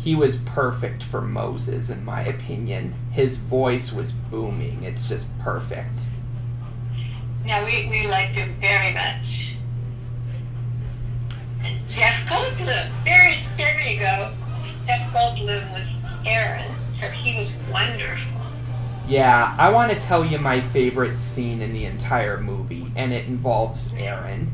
He 0.00 0.16
was 0.16 0.34
perfect 0.34 1.04
for 1.04 1.20
Moses, 1.20 1.90
in 1.90 2.04
my 2.04 2.22
opinion. 2.22 2.94
His 3.12 3.36
voice 3.36 3.92
was 3.92 4.10
booming. 4.10 4.82
It's 4.82 5.08
just 5.08 5.26
perfect. 5.38 6.06
Yeah, 7.46 7.64
we, 7.64 7.88
we 7.88 8.08
liked 8.08 8.34
him 8.34 8.52
very 8.60 8.92
much. 8.94 9.49
Jeff 11.88 12.26
Goldblum, 12.28 12.88
there's, 13.04 13.46
there 13.56 13.80
you 13.80 13.98
go. 13.98 14.32
Jeff 14.84 15.12
Goldblum 15.12 15.72
was 15.72 16.00
Aaron, 16.24 16.70
so 16.90 17.06
he 17.08 17.36
was 17.36 17.56
wonderful. 17.72 18.40
Yeah, 19.08 19.56
I 19.58 19.70
want 19.70 19.90
to 19.92 19.98
tell 19.98 20.24
you 20.24 20.38
my 20.38 20.60
favorite 20.60 21.18
scene 21.18 21.62
in 21.62 21.72
the 21.72 21.84
entire 21.84 22.40
movie, 22.40 22.86
and 22.94 23.12
it 23.12 23.26
involves 23.26 23.92
Aaron. 23.94 24.50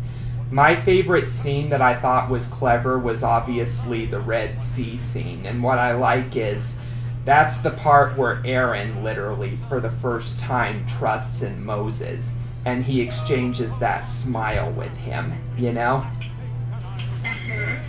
My 0.51 0.75
favorite 0.77 1.29
scene 1.29 1.69
that 1.71 1.83
I 1.83 1.95
thought 1.95 2.31
was 2.31 2.47
clever 2.47 2.99
was 2.99 3.23
obviously 3.23 4.07
the 4.07 4.21
Red 4.21 4.59
Sea 4.59 4.97
scene, 4.97 5.45
and 5.45 5.63
what 5.63 5.79
I 5.79 5.93
like 5.93 6.37
is 6.37 6.79
that's 7.25 7.59
the 7.59 7.73
part 7.73 8.17
where 8.17 8.41
Aaron 8.45 9.03
literally, 9.03 9.59
for 9.69 9.81
the 9.81 9.91
first 9.91 10.39
time, 10.39 10.87
trusts 10.87 11.43
in 11.43 11.67
Moses, 11.67 12.33
and 12.65 12.85
he 12.85 13.01
exchanges 13.01 13.77
that 13.79 14.05
smile 14.05 14.71
with 14.73 14.97
him, 14.97 15.33
you 15.59 15.73
know? 15.73 16.07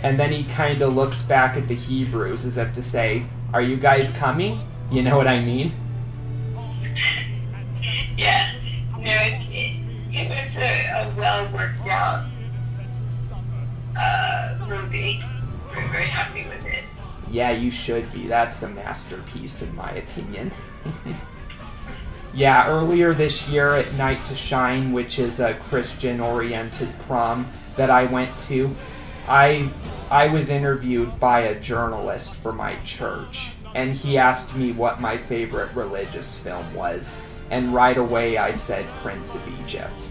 And 0.02 0.18
then 0.18 0.32
he 0.32 0.44
kind 0.44 0.82
of 0.82 0.94
looks 0.94 1.22
back 1.22 1.56
at 1.56 1.68
the 1.68 1.74
Hebrews 1.74 2.44
as 2.44 2.56
if 2.56 2.72
to 2.74 2.82
say, 2.82 3.24
Are 3.52 3.62
you 3.62 3.76
guys 3.76 4.10
coming? 4.10 4.60
You 4.90 5.02
know 5.02 5.16
what 5.16 5.28
I 5.28 5.40
mean? 5.40 5.72
Yeah, 8.16 8.52
no, 8.98 9.04
it, 9.04 9.48
it, 9.52 9.80
it 10.10 10.28
was 10.28 10.56
a, 10.56 10.88
a 10.88 11.14
well 11.16 11.44
worked 11.52 11.86
out 11.86 12.26
uh, 13.96 14.58
movie. 14.68 15.22
We're 15.68 15.88
very 15.88 16.04
happy 16.04 16.44
with 16.44 16.66
it. 16.66 16.84
Yeah, 17.30 17.50
you 17.50 17.70
should 17.70 18.10
be. 18.12 18.26
That's 18.26 18.62
a 18.62 18.68
masterpiece, 18.68 19.62
in 19.62 19.74
my 19.76 19.90
opinion. 19.92 20.50
yeah, 22.34 22.68
earlier 22.68 23.14
this 23.14 23.48
year 23.48 23.74
at 23.74 23.92
Night 23.94 24.24
to 24.26 24.34
Shine, 24.34 24.92
which 24.92 25.18
is 25.18 25.40
a 25.40 25.54
Christian 25.54 26.20
oriented 26.20 26.88
prom 27.00 27.46
that 27.76 27.90
I 27.90 28.04
went 28.06 28.36
to, 28.40 28.70
I 29.28 29.68
I 30.10 30.26
was 30.28 30.48
interviewed 30.48 31.20
by 31.20 31.40
a 31.40 31.60
journalist 31.60 32.34
for 32.34 32.52
my 32.52 32.76
church, 32.76 33.50
and 33.74 33.92
he 33.92 34.16
asked 34.16 34.56
me 34.56 34.72
what 34.72 35.02
my 35.02 35.18
favorite 35.18 35.74
religious 35.74 36.38
film 36.38 36.74
was, 36.74 37.14
and 37.50 37.74
right 37.74 37.98
away 37.98 38.38
I 38.38 38.52
said 38.52 38.86
Prince 39.02 39.34
of 39.34 39.60
Egypt. 39.60 40.10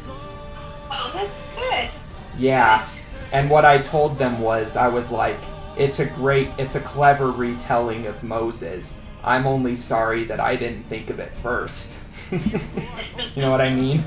Oh, 0.92 1.12
that's 1.16 1.44
good. 1.56 1.90
Yeah, 2.38 2.88
and 3.32 3.50
what 3.50 3.66
I 3.66 3.80
told 3.80 4.20
them 4.20 4.40
was 4.40 4.76
I 4.76 4.88
was 4.88 5.10
like, 5.10 5.40
it's 5.78 6.00
a 6.00 6.06
great, 6.06 6.50
it's 6.60 6.76
a 6.76 6.82
clever 6.82 7.32
retelling 7.32 8.06
of 8.06 8.24
Moses. 8.24 8.94
I'm 9.24 9.48
only 9.48 9.76
sorry 9.76 10.26
that 10.26 10.40
I 10.40 10.56
didn't 10.56 10.84
think 10.84 11.10
of 11.10 11.20
it 11.20 11.32
first. 11.42 12.00
you 12.32 13.42
know 13.42 13.50
what 13.50 13.62
I 13.62 13.74
mean? 13.74 14.06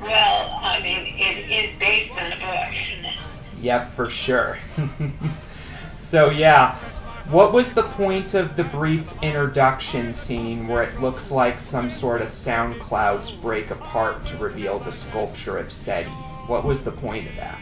Well, 0.00 0.58
I 0.60 0.80
mean, 0.82 1.14
it 1.16 1.48
is 1.48 1.78
based 1.78 2.20
on 2.20 2.32
a 2.32 2.36
book. 2.36 3.01
Yep, 3.62 3.94
for 3.94 4.06
sure. 4.06 4.58
so 5.94 6.30
yeah, 6.30 6.76
what 7.30 7.52
was 7.52 7.72
the 7.72 7.84
point 7.84 8.34
of 8.34 8.56
the 8.56 8.64
brief 8.64 9.10
introduction 9.22 10.12
scene 10.12 10.66
where 10.66 10.82
it 10.82 11.00
looks 11.00 11.30
like 11.30 11.60
some 11.60 11.88
sort 11.88 12.20
of 12.20 12.28
sound 12.28 12.80
clouds 12.80 13.30
break 13.30 13.70
apart 13.70 14.26
to 14.26 14.36
reveal 14.38 14.80
the 14.80 14.90
sculpture 14.90 15.58
of 15.58 15.70
Seti? 15.72 16.10
What 16.48 16.64
was 16.64 16.82
the 16.82 16.90
point 16.90 17.28
of 17.28 17.36
that? 17.36 17.60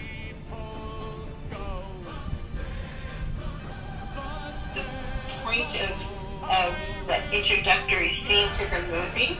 The 4.75 4.83
point 5.43 5.83
of, 5.83 6.51
of 6.51 6.75
the 7.07 7.37
introductory 7.37 8.11
scene 8.11 8.51
to 8.55 8.71
the 8.71 8.81
movie. 8.91 9.37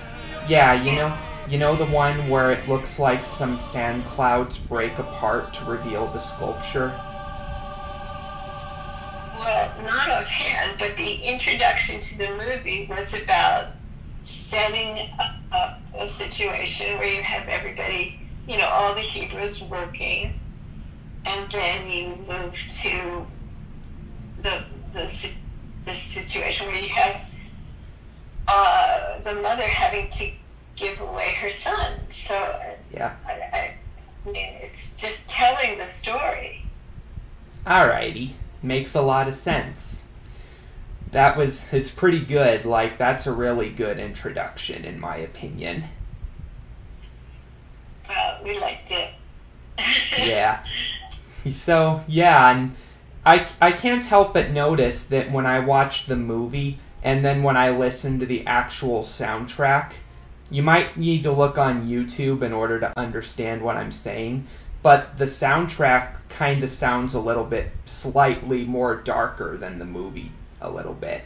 Yeah, 0.47 0.75
you 0.75 0.93
know, 0.93 1.17
you 1.51 1.59
know 1.59 1.75
the 1.75 1.87
one 1.87 2.29
where 2.29 2.53
it 2.53 2.69
looks 2.69 3.01
like 3.01 3.25
some 3.25 3.57
sand 3.57 4.05
clouds 4.05 4.57
break 4.57 4.97
apart 4.99 5.53
to 5.55 5.65
reveal 5.65 6.07
the 6.07 6.19
sculpture? 6.21 6.95
Well, 9.37 9.73
not 9.83 10.11
offhand, 10.11 10.79
but 10.79 10.97
the 10.97 11.15
introduction 11.25 12.01
to 12.01 12.19
the 12.19 12.29
movie 12.37 12.87
was 12.89 13.21
about 13.21 13.67
setting 14.23 15.09
up 15.51 15.81
a 15.99 16.07
situation 16.07 16.97
where 16.99 17.13
you 17.13 17.23
have 17.23 17.49
everybody, 17.49 18.17
you 18.47 18.57
know, 18.57 18.69
all 18.69 18.95
the 18.95 19.01
Hebrews 19.01 19.63
working, 19.65 20.33
and 21.27 21.51
then 21.51 21.91
you 21.91 22.17
move 22.29 22.55
to 22.83 23.27
the 24.43 24.63
the, 24.93 25.33
the 25.85 25.95
situation 25.95 26.69
where 26.69 26.81
you 26.81 26.89
have 26.91 27.21
uh, 28.47 29.19
the 29.25 29.35
mother 29.35 29.63
having 29.65 30.09
to 30.11 30.31
give 30.81 31.01
away 31.01 31.35
her 31.35 31.51
son. 31.51 31.93
So 32.11 32.35
Yeah. 32.93 33.15
I, 33.27 33.33
I, 33.33 33.75
I 34.27 34.31
mean, 34.31 34.55
it's 34.63 34.95
just 34.97 35.29
telling 35.29 35.79
the 35.79 35.87
story. 35.87 36.63
Alrighty. 37.67 38.33
Makes 38.63 38.95
a 38.95 39.03
lot 39.03 39.29
of 39.29 39.35
sense. 39.35 40.05
That 41.13 41.37
was, 41.37 41.73
it's 41.73 41.91
pretty 41.91 42.21
good. 42.21 42.65
Like, 42.65 42.97
that's 42.99 43.27
a 43.27 43.33
really 43.33 43.69
good 43.71 43.99
introduction, 43.99 44.85
in 44.85 45.01
my 45.01 45.17
opinion. 45.17 45.85
Uh, 48.09 48.39
we 48.43 48.59
liked 48.59 48.91
it. 48.91 49.11
Yeah. 50.19 50.63
So, 51.51 52.05
yeah, 52.07 52.51
and 52.51 52.75
I, 53.25 53.47
I 53.61 53.73
can't 53.73 54.05
help 54.05 54.35
but 54.35 54.51
notice 54.51 55.07
that 55.07 55.31
when 55.31 55.47
I 55.47 55.61
watched 55.61 56.07
the 56.07 56.17
movie 56.17 56.79
and 57.03 57.25
then 57.25 57.43
when 57.43 57.57
I 57.57 57.71
listened 57.71 58.21
to 58.21 58.27
the 58.27 58.47
actual 58.47 59.03
soundtrack, 59.03 59.93
you 60.51 60.63
might 60.63 60.97
need 60.97 61.23
to 61.23 61.33
look 61.33 61.59
on 61.59 61.89
YouTube 61.89 62.43
in 62.43 62.53
order 62.53 62.81
to 62.81 62.99
understand 62.99 63.63
what 63.63 63.77
I'm 63.77 63.93
saying, 63.93 64.47
but 64.83 65.17
the 65.19 65.27
soundtrack 65.27 66.29
kind 66.29 66.63
of 66.65 66.71
sounds 66.71 67.15
a 67.15 67.21
little 67.21 67.45
bit 67.45 67.71
slightly 67.87 68.65
more 68.65 68.97
darker 68.97 69.57
than 69.57 69.79
the 69.79 69.85
movie 69.85 70.33
a 70.61 70.71
little 70.71 70.95
bit. 70.95 71.23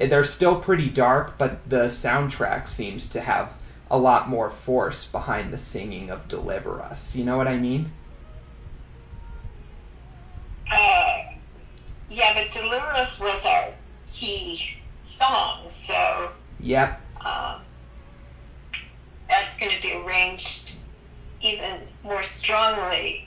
Eh, 0.00 0.06
They're 0.06 0.24
still 0.24 0.60
pretty 0.60 0.88
dark, 0.88 1.38
but 1.38 1.68
the 1.68 1.84
soundtrack 1.86 2.68
seems 2.68 3.06
to 3.08 3.20
have 3.20 3.52
a 3.90 3.98
lot 3.98 4.28
more 4.28 4.50
force 4.50 5.06
behind 5.06 5.52
the 5.52 5.58
singing 5.58 6.10
of 6.10 6.28
Deliver 6.28 6.80
Us. 6.82 7.14
You 7.14 7.24
know 7.24 7.36
what 7.36 7.46
I 7.48 7.56
mean? 7.58 7.90
Uh, 10.70 11.22
yeah, 12.10 12.32
but 12.34 12.50
Deliver 12.52 12.86
Us 12.94 13.20
was 13.20 13.44
our 13.44 13.68
key 14.06 14.76
song, 15.02 15.68
so 15.68 16.30
Yep. 16.60 17.00
um, 17.24 17.60
that's 19.32 19.58
going 19.58 19.72
to 19.72 19.80
be 19.80 19.94
arranged 19.94 20.74
even 21.40 21.80
more 22.04 22.22
strongly 22.22 23.26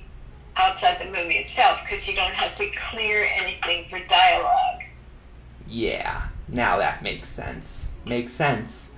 outside 0.55 0.99
the 0.99 1.05
movie 1.05 1.35
itself 1.35 1.81
because 1.83 2.07
you 2.07 2.15
don't 2.15 2.33
have 2.33 2.53
to 2.55 2.65
clear 2.91 3.27
anything 3.35 3.83
for 3.89 3.99
dialogue. 4.07 4.81
Yeah, 5.67 6.21
now 6.47 6.77
that 6.77 7.01
makes 7.01 7.27
sense. 7.27 7.87
Makes 8.07 8.33
sense. 8.33 8.91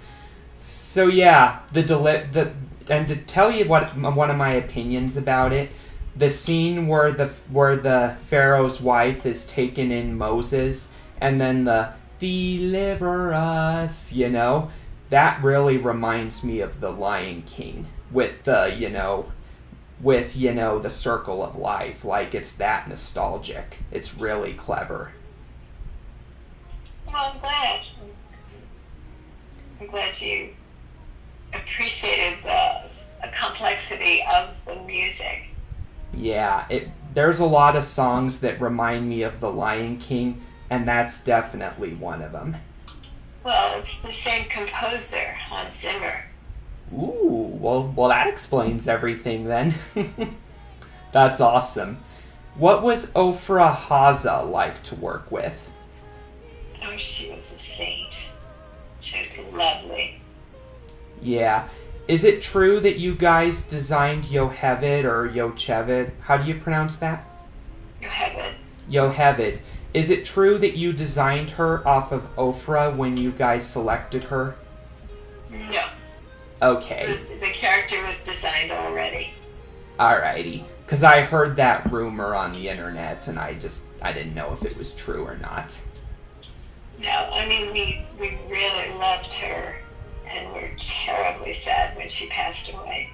So 0.60 1.08
yeah, 1.08 1.56
the 1.72 1.82
deli- 1.82 2.24
the 2.32 2.52
and 2.90 3.08
to 3.08 3.16
tell 3.16 3.52
you 3.52 3.66
what 3.66 3.96
one 3.96 4.30
of 4.30 4.36
my 4.36 4.52
opinions 4.52 5.16
about 5.16 5.54
it, 5.54 5.70
the 6.16 6.30
scene 6.30 6.88
where 6.88 7.12
the 7.12 7.28
where 7.50 7.78
the 7.78 8.16
Pharaoh's 8.28 8.82
wife 8.82 9.26
is 9.26 9.46
taken 9.46 9.92
in 9.92 10.18
Moses, 10.18 10.90
and 11.22 11.40
then 11.40 11.64
the 11.64 11.88
deliver 12.20 13.34
us, 13.34 14.12
you 14.12 14.28
know, 14.30 14.70
that 15.10 15.42
really 15.44 15.78
reminds 15.78 16.44
me 16.44 16.60
of 16.62 16.80
the 16.82 16.92
Lion 16.92 17.44
King 17.44 17.86
with 18.12 18.44
the 18.44 18.76
you 18.78 18.90
know 18.90 19.32
with, 20.02 20.36
you 20.36 20.54
know, 20.54 20.80
the 20.80 20.90
circle 20.90 21.44
of 21.44 21.56
life. 21.56 22.06
Like 22.06 22.36
it's 22.36 22.54
that 22.54 22.88
nostalgic. 22.88 23.78
It's 23.92 24.16
really 24.16 24.54
clever. 24.54 25.12
Well, 27.08 27.32
I'm 27.34 27.40
glad. 27.40 27.82
I'm 29.80 29.88
glad 29.88 30.20
you 30.20 30.50
appreciated 31.54 32.42
the, 32.44 32.90
the 33.22 33.32
complexity 33.34 34.24
of 34.34 34.50
the 34.66 34.76
music. 34.84 35.50
Yeah, 36.14 36.66
it 36.70 36.90
there's 37.14 37.40
a 37.40 37.46
lot 37.46 37.76
of 37.76 37.84
songs 37.84 38.40
that 38.42 38.62
remind 38.62 39.08
me 39.10 39.24
of 39.24 39.40
The 39.40 39.52
Lion 39.52 39.98
King, 39.98 40.42
and 40.70 40.88
that's 40.88 41.24
definitely 41.24 41.96
one 41.96 42.22
of 42.22 42.32
them. 42.32 42.56
Well, 43.48 43.80
it's 43.80 44.02
the 44.02 44.12
same 44.12 44.44
composer, 44.50 45.32
Hans 45.32 45.80
Zimmer. 45.80 46.22
Ooh, 46.92 47.58
well, 47.62 47.94
well, 47.96 48.10
that 48.10 48.28
explains 48.28 48.90
everything 48.90 49.46
then. 49.46 49.74
That's 51.14 51.40
awesome. 51.40 52.00
What 52.56 52.84
was 52.84 53.10
Ofra 53.12 53.74
Haza 53.74 54.52
like 54.52 54.84
to 54.84 54.96
work 54.96 55.32
with? 55.32 55.72
Oh, 56.84 56.98
she 56.98 57.32
was 57.32 57.50
a 57.54 57.58
saint. 57.58 58.32
She 59.00 59.18
was 59.22 59.40
lovely. 59.54 60.20
Yeah. 61.22 61.70
Is 62.10 62.26
it 62.26 62.42
true 62.42 62.82
that 62.82 63.00
you 63.00 63.16
guys 63.16 63.64
designed 63.64 64.26
Yoheved 64.26 65.06
or 65.06 65.30
Yocheved? 65.30 66.12
How 66.20 66.36
do 66.36 66.44
you 66.50 66.60
pronounce 66.60 66.98
that? 66.98 67.26
Yoheved. 68.02 68.56
Yoheved. 68.90 69.60
Is 69.98 70.12
it 70.12 70.26
true 70.26 70.60
that 70.60 70.78
you 70.78 70.94
designed 70.94 71.50
her 71.50 71.86
off 71.88 72.12
of 72.12 72.22
Ofra 72.36 72.96
when 72.96 73.18
you 73.18 73.32
guys 73.32 73.66
selected 73.66 74.26
her? 74.26 74.54
No. 75.50 75.86
Okay. 76.62 77.18
The, 77.28 77.40
the 77.40 77.52
character 77.52 78.06
was 78.06 78.24
designed 78.24 78.72
already. 78.72 79.32
Alrighty. 80.00 80.62
Because 80.86 81.02
I 81.02 81.22
heard 81.22 81.56
that 81.56 81.92
rumor 81.92 82.36
on 82.36 82.54
the 82.54 82.70
internet 82.70 83.28
and 83.28 83.40
I 83.40 83.56
just, 83.56 83.86
I 84.00 84.14
didn't 84.14 84.36
know 84.36 84.54
if 84.54 84.64
it 84.64 84.78
was 84.78 84.94
true 84.94 85.24
or 85.24 85.36
not. 85.38 85.82
No, 87.00 87.32
I 87.34 87.48
mean, 87.48 87.74
we, 87.74 88.00
we 88.20 88.38
really 88.52 88.94
loved 89.00 89.34
her 89.34 89.80
and 90.28 90.54
we're 90.54 90.70
terribly 90.78 91.54
sad 91.54 91.98
when 91.98 92.08
she 92.08 92.28
passed 92.28 92.72
away. 92.72 93.10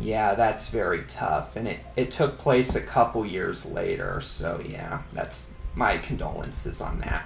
Yeah, 0.00 0.34
that's 0.34 0.70
very 0.70 1.02
tough. 1.02 1.56
And 1.56 1.68
it, 1.68 1.80
it 1.94 2.10
took 2.10 2.38
place 2.38 2.74
a 2.74 2.80
couple 2.80 3.26
years 3.26 3.66
later, 3.66 4.22
so 4.22 4.62
yeah, 4.64 5.02
that's 5.12 5.51
my 5.74 5.96
condolences 5.98 6.80
on 6.80 6.98
that. 7.00 7.24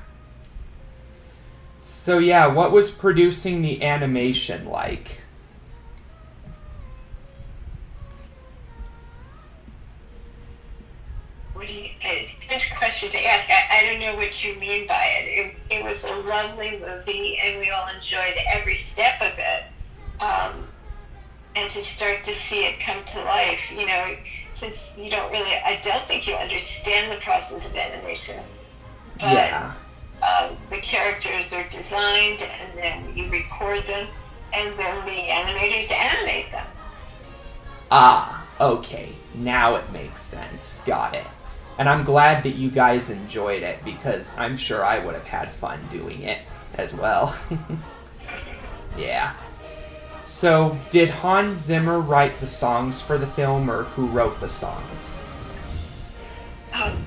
So 1.81 2.19
yeah, 2.19 2.47
what 2.47 2.73
was 2.73 2.91
producing 2.91 3.63
the 3.63 3.83
animation 3.83 4.67
like? 4.67 5.21
Good 12.49 12.63
question 12.79 13.11
to 13.11 13.27
ask. 13.27 13.51
I, 13.51 13.81
I 13.81 13.87
don't 13.87 14.01
know 14.01 14.15
what 14.15 14.45
you 14.45 14.55
mean 14.55 14.87
by 14.87 15.05
it. 15.19 15.27
it. 15.71 15.79
It 15.79 15.85
was 15.85 16.05
a 16.05 16.15
lovely 16.29 16.79
movie, 16.79 17.39
and 17.45 17.59
we 17.59 17.71
all 17.71 17.89
enjoyed 17.89 18.35
every 18.55 18.77
step 18.77 19.21
of 19.21 19.33
it. 19.37 19.65
Um, 20.23 20.67
and 21.57 21.69
to 21.71 21.83
start 21.83 22.23
to 22.25 22.35
see 22.35 22.65
it 22.65 22.79
come 22.79 23.03
to 23.05 23.23
life, 23.25 23.73
you 23.73 23.87
know, 23.87 24.15
since 24.57 24.97
you 24.99 25.11
don't 25.11 25.31
really, 25.31 25.53
I 25.65 25.81
don't 25.83 26.03
think 26.07 26.27
you 26.27 26.35
understand 26.35 27.13
the 27.13 27.23
process 27.23 27.71
of 27.71 27.77
animation. 27.77 28.43
But, 29.21 29.33
yeah. 29.33 29.73
Um, 30.23 30.57
the 30.71 30.79
characters 30.79 31.53
are 31.53 31.69
designed, 31.69 32.43
and 32.43 32.77
then 32.77 33.17
you 33.17 33.31
record 33.31 33.87
them, 33.87 34.09
and 34.53 34.79
then 34.79 35.05
the 35.05 35.29
animators 35.29 35.93
animate 35.93 36.51
them. 36.51 36.67
Ah, 37.91 38.47
okay. 38.61 39.13
Now 39.35 39.77
it 39.77 39.91
makes 39.93 40.21
sense. 40.23 40.81
Got 40.87 41.15
it. 41.15 41.27
And 41.79 41.89
I'm 41.89 42.05
glad 42.05 42.43
that 42.45 42.55
you 42.55 42.71
guys 42.71 43.11
enjoyed 43.11 43.63
it 43.63 43.85
because 43.85 44.31
I'm 44.37 44.57
sure 44.57 44.85
I 44.85 44.99
would 44.99 45.15
have 45.15 45.27
had 45.27 45.53
fun 45.53 45.79
doing 45.91 46.23
it 46.23 46.39
as 46.75 46.95
well. 46.95 47.37
yeah. 48.99 49.35
So, 50.37 50.77
did 50.91 51.09
Hans 51.09 51.57
Zimmer 51.57 51.99
write 51.99 52.41
the 52.41 52.47
songs 52.47 53.01
for 53.01 53.17
the 53.17 53.27
film 53.27 53.71
or 53.71 53.85
who 53.85 54.07
wrote 54.09 54.39
the 54.39 54.49
songs? 54.51 55.17
Um, 56.75 57.07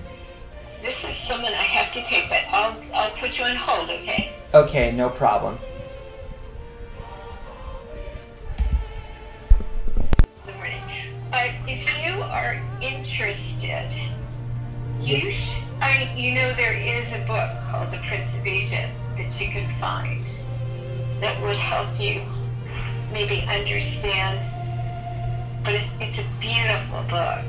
this 0.81 1.03
is 1.03 1.15
someone 1.15 1.53
I 1.53 1.61
have 1.61 1.93
to 1.93 2.01
take, 2.01 2.27
but 2.27 2.41
I'll, 2.49 2.75
I'll 2.91 3.11
put 3.17 3.37
you 3.37 3.45
on 3.45 3.55
hold, 3.55 3.91
okay? 3.91 4.33
Okay, 4.55 4.91
no 4.93 5.11
problem. 5.11 5.59
Uh, 11.31 11.51
if 11.67 12.03
you 12.03 12.23
are 12.23 12.59
interested, 12.81 13.93
you 14.99 15.31
sh- 15.31 15.61
I, 15.81 16.11
you 16.17 16.33
know 16.33 16.51
there 16.55 16.73
is 16.73 17.13
a 17.13 17.19
book 17.27 17.51
called 17.69 17.91
The 17.91 17.99
Prince 18.07 18.35
of 18.35 18.47
Egypt 18.47 18.91
that 19.17 19.39
you 19.39 19.51
can 19.51 19.69
find 19.77 20.25
that 21.21 21.39
would 21.43 21.57
help 21.57 21.99
you 21.99 22.23
maybe 23.11 23.45
understand. 23.47 24.39
But 25.63 25.75
it's, 25.75 25.87
it's 25.99 26.17
a 26.19 26.25
beautiful 26.39 27.01
book. 27.09 27.43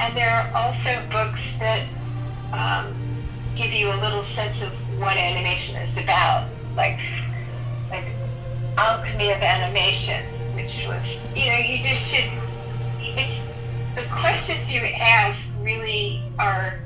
And 0.00 0.16
there 0.16 0.30
are 0.30 0.50
also 0.54 1.00
books 1.10 1.56
that 1.58 1.82
um, 2.52 2.94
give 3.54 3.72
you 3.72 3.92
a 3.92 3.98
little 4.00 4.22
sense 4.22 4.62
of 4.62 4.72
what 4.98 5.16
animation 5.16 5.76
is 5.76 5.96
about, 5.98 6.46
like 6.76 6.98
like 7.90 8.12
Alchemy 8.76 9.30
of 9.30 9.42
Animation, 9.42 10.24
which 10.54 10.86
was 10.86 11.16
you 11.34 11.46
know 11.50 11.56
you 11.56 11.80
just 11.80 12.14
should. 12.14 12.30
It's 13.00 13.40
the 13.94 14.08
questions 14.10 14.72
you 14.72 14.80
ask 14.80 15.48
really 15.60 16.22
are. 16.38 16.78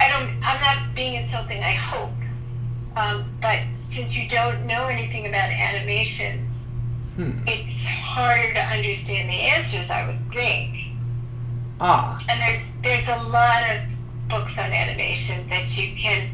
I 0.00 0.08
don't. 0.08 0.30
I'm 0.42 0.60
not 0.60 0.94
being 0.94 1.14
insulting. 1.14 1.62
I 1.62 1.72
hope, 1.72 2.10
um, 2.96 3.24
but 3.40 3.60
since 3.76 4.16
you 4.16 4.26
don't 4.28 4.66
know 4.66 4.86
anything 4.86 5.26
about 5.26 5.50
animation, 5.50 6.46
Hmm. 7.16 7.32
it's 7.46 7.86
harder 7.86 8.52
to 8.52 8.60
understand 8.60 9.28
the 9.30 9.40
answers. 9.40 9.90
I 9.90 10.06
would 10.06 10.18
think. 10.32 10.76
Ah, 11.80 12.18
And 12.28 12.40
there's 12.42 12.70
there's 12.82 13.08
a 13.08 13.16
lot 13.16 13.62
of 13.70 13.80
books 14.28 14.58
on 14.58 14.70
animation 14.72 15.48
that 15.48 15.78
you 15.78 15.94
can 15.96 16.28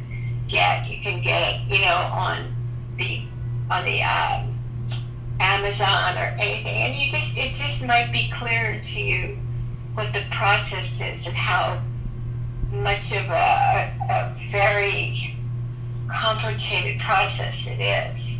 get. 0.48 0.88
You 0.88 1.00
can 1.00 1.20
get 1.20 1.54
it, 1.54 1.60
you 1.68 1.80
know, 1.82 1.94
on 2.12 2.52
the 2.96 3.22
on 3.70 3.84
the 3.84 4.02
um, 4.02 4.58
Amazon 5.38 6.16
or 6.18 6.34
anything, 6.38 6.82
and 6.82 6.96
you 6.96 7.08
just 7.08 7.36
it 7.36 7.54
just 7.54 7.84
might 7.84 8.10
be 8.12 8.28
clearer 8.38 8.78
to 8.80 9.00
you 9.00 9.36
what 9.94 10.12
the 10.12 10.22
process 10.30 10.90
is 11.00 11.26
and 11.26 11.36
how 11.36 11.78
much 12.72 13.12
of 13.12 13.24
a, 13.28 13.92
a 14.10 14.34
very 14.50 15.31
complicated 16.12 17.00
process 17.00 17.66
it 17.66 17.80
is. 17.80 18.30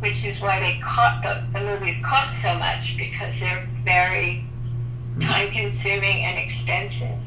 Which 0.00 0.26
is 0.26 0.40
why 0.40 0.60
they 0.60 0.80
cost 0.80 1.22
the, 1.22 1.58
the 1.58 1.64
movies 1.64 2.02
cost 2.04 2.42
so 2.42 2.58
much 2.58 2.96
because 2.98 3.38
they're 3.40 3.66
very 3.84 4.44
mm-hmm. 5.16 5.20
time 5.20 5.50
consuming 5.50 6.24
and 6.24 6.38
expensive. 6.38 7.18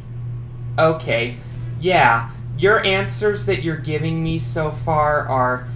okay. 0.77 1.37
Yeah, 1.79 2.31
your 2.57 2.83
answers 2.83 3.45
that 3.45 3.63
you're 3.63 3.77
giving 3.77 4.23
me 4.23 4.39
so 4.39 4.71
far 4.71 5.27
are 5.27 5.67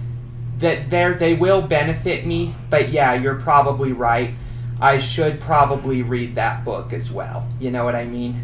that 0.58 0.90
they 0.90 1.12
they 1.12 1.34
will 1.34 1.62
benefit 1.62 2.26
me, 2.26 2.54
but 2.70 2.90
yeah, 2.90 3.14
you're 3.14 3.40
probably 3.40 3.92
right. 3.92 4.34
I 4.80 4.98
should 4.98 5.40
probably 5.40 6.02
read 6.02 6.34
that 6.34 6.64
book 6.64 6.92
as 6.92 7.10
well. 7.10 7.46
You 7.60 7.70
know 7.70 7.84
what 7.84 7.94
I 7.94 8.04
mean? 8.04 8.40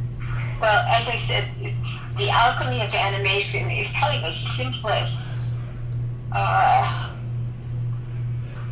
Well, 0.60 0.84
as 0.88 1.08
I 1.08 1.16
said, 1.16 1.48
the 2.16 2.30
alchemy 2.30 2.80
of 2.80 2.94
animation 2.94 3.70
is 3.70 3.88
probably 3.90 4.20
the 4.20 4.30
simplest, 4.30 5.37
uh, 6.32 7.10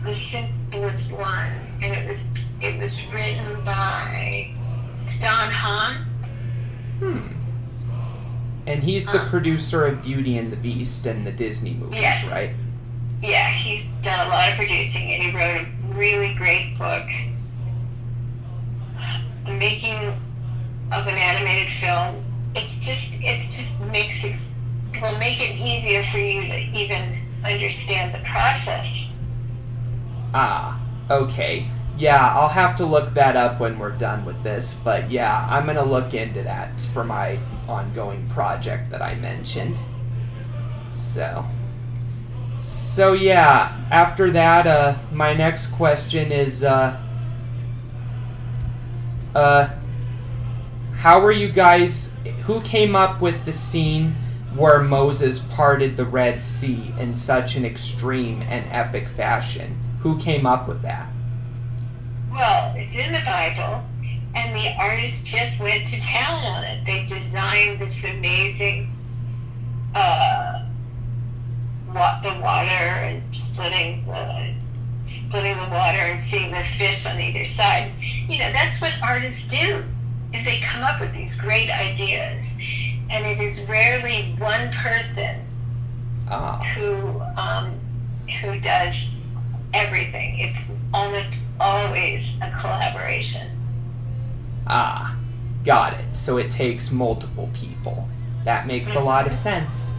the 0.04 0.14
simplest 0.14 1.12
one, 1.12 1.50
and 1.82 1.94
it 1.94 2.08
was 2.08 2.30
it 2.60 2.80
was 2.80 3.04
written 3.12 3.64
by 3.64 4.50
Don 5.20 5.50
Hahn. 5.50 5.96
Hmm. 6.98 7.32
And 8.66 8.82
he's 8.82 9.04
the 9.06 9.22
Uh. 9.22 9.28
producer 9.28 9.86
of 9.86 10.02
Beauty 10.02 10.38
and 10.38 10.50
the 10.50 10.56
Beast 10.56 11.06
and 11.06 11.24
the 11.24 11.30
Disney 11.32 11.74
movies, 11.74 12.00
Yes. 12.00 12.30
right? 12.32 12.50
Yeah, 13.22 13.48
he's 13.48 13.84
done 14.02 14.26
a 14.26 14.28
lot 14.30 14.50
of 14.50 14.56
producing, 14.56 15.12
and 15.12 15.22
he 15.22 15.30
wrote 15.30 15.60
a 15.62 15.66
really 15.94 16.34
great 16.34 16.76
book. 16.76 17.04
The 19.44 19.52
making 19.52 19.94
of 20.92 21.06
an 21.06 21.14
animated 21.16 21.70
film. 21.72 22.22
It's 22.54 22.78
just 22.80 23.14
it 23.22 23.40
just 23.40 23.80
makes 23.82 24.24
it 24.24 24.34
will 25.00 25.16
make 25.18 25.40
it 25.40 25.56
easier 25.58 26.02
for 26.04 26.18
you 26.18 26.42
to 26.42 26.58
even 26.58 27.02
understand 27.52 28.14
the 28.14 28.26
process. 28.28 29.08
Ah, 30.34 30.80
okay. 31.10 31.68
Yeah, 31.96 32.34
I'll 32.34 32.48
have 32.48 32.76
to 32.76 32.84
look 32.84 33.14
that 33.14 33.36
up 33.36 33.58
when 33.58 33.78
we're 33.78 33.96
done 33.96 34.24
with 34.26 34.42
this, 34.42 34.74
but 34.84 35.10
yeah, 35.10 35.46
I'm 35.48 35.64
gonna 35.64 35.84
look 35.84 36.12
into 36.12 36.42
that 36.42 36.78
for 36.92 37.04
my 37.04 37.38
ongoing 37.68 38.28
project 38.28 38.90
that 38.90 39.00
I 39.00 39.14
mentioned. 39.14 39.78
So. 40.94 41.44
So 42.58 43.12
yeah, 43.14 43.76
after 43.90 44.30
that, 44.30 44.66
uh, 44.66 44.94
my 45.12 45.32
next 45.32 45.68
question 45.68 46.32
is, 46.32 46.64
uh, 46.64 46.98
uh, 49.34 49.68
how 50.96 51.20
were 51.20 51.32
you 51.32 51.50
guys? 51.50 52.12
Who 52.44 52.60
came 52.62 52.96
up 52.96 53.20
with 53.20 53.44
the 53.44 53.52
scene 53.52 54.14
where 54.56 54.80
Moses 54.80 55.38
parted 55.38 55.96
the 55.96 56.04
Red 56.04 56.42
Sea 56.42 56.92
in 56.98 57.14
such 57.14 57.56
an 57.56 57.64
extreme 57.64 58.42
and 58.42 58.64
epic 58.70 59.08
fashion? 59.08 59.76
Who 60.00 60.18
came 60.18 60.46
up 60.46 60.68
with 60.68 60.82
that? 60.82 61.08
Well, 62.30 62.74
it's 62.76 62.94
in 62.94 63.12
the 63.12 63.22
Bible, 63.24 63.82
and 64.34 64.54
the 64.54 64.74
artist 64.78 65.26
just 65.26 65.60
went 65.60 65.86
to 65.88 66.00
town 66.00 66.44
on 66.44 66.64
it. 66.64 66.84
They 66.84 67.06
designed 67.06 67.78
this 67.78 68.04
amazing, 68.04 68.92
uh, 69.94 70.62
the 72.22 72.38
water 72.42 72.68
and 72.68 73.22
splitting 73.34 74.04
the 74.04 74.54
splitting 75.08 75.56
the 75.56 75.70
water 75.70 75.98
and 75.98 76.20
seeing 76.20 76.50
the 76.50 76.62
fish 76.62 77.06
on 77.06 77.18
either 77.18 77.44
side. 77.44 77.90
You 78.28 78.38
know, 78.38 78.52
that's 78.52 78.80
what 78.80 78.92
artists 79.02 79.48
do. 79.48 79.82
Is 80.34 80.44
they 80.44 80.60
come 80.60 80.82
up 80.82 81.00
with 81.00 81.12
these 81.12 81.34
great 81.40 81.70
ideas, 81.70 82.52
and 83.10 83.24
it 83.26 83.40
is 83.40 83.62
rarely 83.68 84.34
one 84.38 84.70
person 84.72 85.40
Ah, 86.28 86.72
who 86.74 87.20
um, 87.36 87.80
who 88.42 88.58
does 88.60 89.12
everything. 89.74 90.38
It's 90.38 90.70
almost 90.92 91.34
always 91.60 92.36
a 92.42 92.50
collaboration. 92.50 93.48
ah, 94.66 95.16
got 95.64 95.94
it. 95.94 96.16
So 96.16 96.36
it 96.38 96.50
takes 96.50 96.90
multiple 96.90 97.50
people. 97.52 98.08
That 98.44 98.66
makes 98.66 98.94
a 98.94 99.00
lot 99.00 99.26
of 99.26 99.34
sense. 99.34 99.96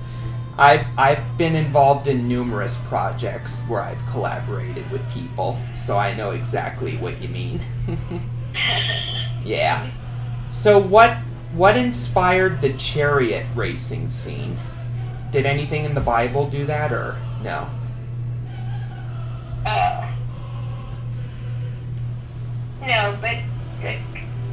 I've 0.57 0.87
I've 0.97 1.37
been 1.37 1.55
involved 1.55 2.07
in 2.07 2.27
numerous 2.27 2.77
projects 2.77 3.61
where 3.67 3.81
I've 3.81 4.05
collaborated 4.05 4.89
with 4.89 5.07
people, 5.09 5.69
so 5.75 5.97
I 5.97 6.13
know 6.13 6.31
exactly 6.31 6.97
what 6.97 7.21
you 7.21 7.29
mean. 7.29 7.61
yeah. 9.43 9.91
So 10.49 10.77
what 10.79 11.17
what 11.57 11.75
inspired 11.75 12.61
the 12.61 12.71
chariot 12.73 13.45
racing 13.55 14.07
scene? 14.07 14.55
Did 15.31 15.47
anything 15.47 15.85
in 15.85 15.95
the 15.95 16.01
Bible 16.01 16.47
do 16.47 16.65
that 16.67 16.93
or 16.93 17.17
no? 17.43 17.67
Uh, 19.65 20.13
no, 22.81 23.17
but 23.19 23.37
the, 23.81 23.97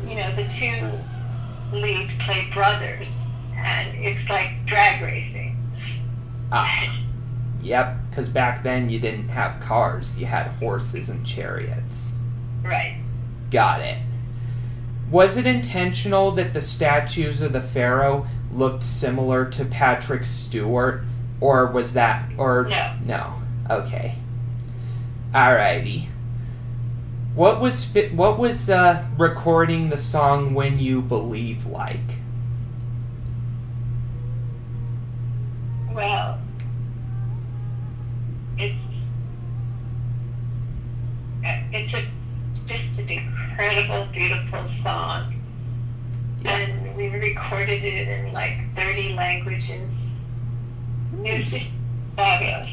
you 0.08 0.16
know 0.16 0.34
the 0.34 0.48
two 0.48 1.76
leads 1.76 2.16
play 2.18 2.48
brothers, 2.54 3.28
and 3.54 3.94
it's 3.96 4.28
like 4.30 4.64
drag 4.64 5.02
racing. 5.02 5.56
Ah. 6.50 7.00
Yep, 7.62 7.96
cuz 8.14 8.28
back 8.28 8.62
then 8.62 8.88
you 8.88 8.98
didn't 8.98 9.28
have 9.28 9.60
cars, 9.60 10.18
you 10.18 10.26
had 10.26 10.46
horses 10.58 11.10
and 11.10 11.26
chariots. 11.26 12.16
Right. 12.62 12.98
Got 13.50 13.82
it. 13.82 13.98
Was 15.10 15.36
it 15.36 15.46
intentional 15.46 16.30
that 16.32 16.54
the 16.54 16.60
statues 16.60 17.40
of 17.42 17.52
the 17.52 17.60
pharaoh 17.60 18.26
looked 18.52 18.82
similar 18.82 19.44
to 19.50 19.64
Patrick 19.64 20.24
Stewart, 20.24 21.02
or 21.40 21.66
was 21.66 21.92
that 21.92 22.24
or 22.38 22.68
No. 22.70 22.92
no? 23.04 23.34
Okay. 23.70 24.14
Alrighty. 25.32 26.06
What 27.34 27.60
was 27.60 27.84
fi- 27.84 28.10
what 28.10 28.38
was 28.38 28.70
uh, 28.70 29.04
recording 29.18 29.90
the 29.90 29.96
song 29.96 30.54
"When 30.54 30.78
You 30.78 31.02
Believe" 31.02 31.66
like? 31.66 31.98
Well, 35.92 36.38
it's 38.56 38.76
uh, 41.44 41.56
it's 41.72 41.94
a 41.94 42.04
incredible, 43.64 44.06
beautiful 44.12 44.64
song, 44.66 45.34
Yeah. 46.42 46.56
and 46.58 46.96
we 46.96 47.08
recorded 47.08 47.82
it 47.84 48.08
in 48.08 48.32
like 48.32 48.58
thirty 48.74 49.14
languages. 49.14 50.12
It 51.24 51.34
was 51.34 51.50
just 51.50 51.72
fabulous. 52.16 52.70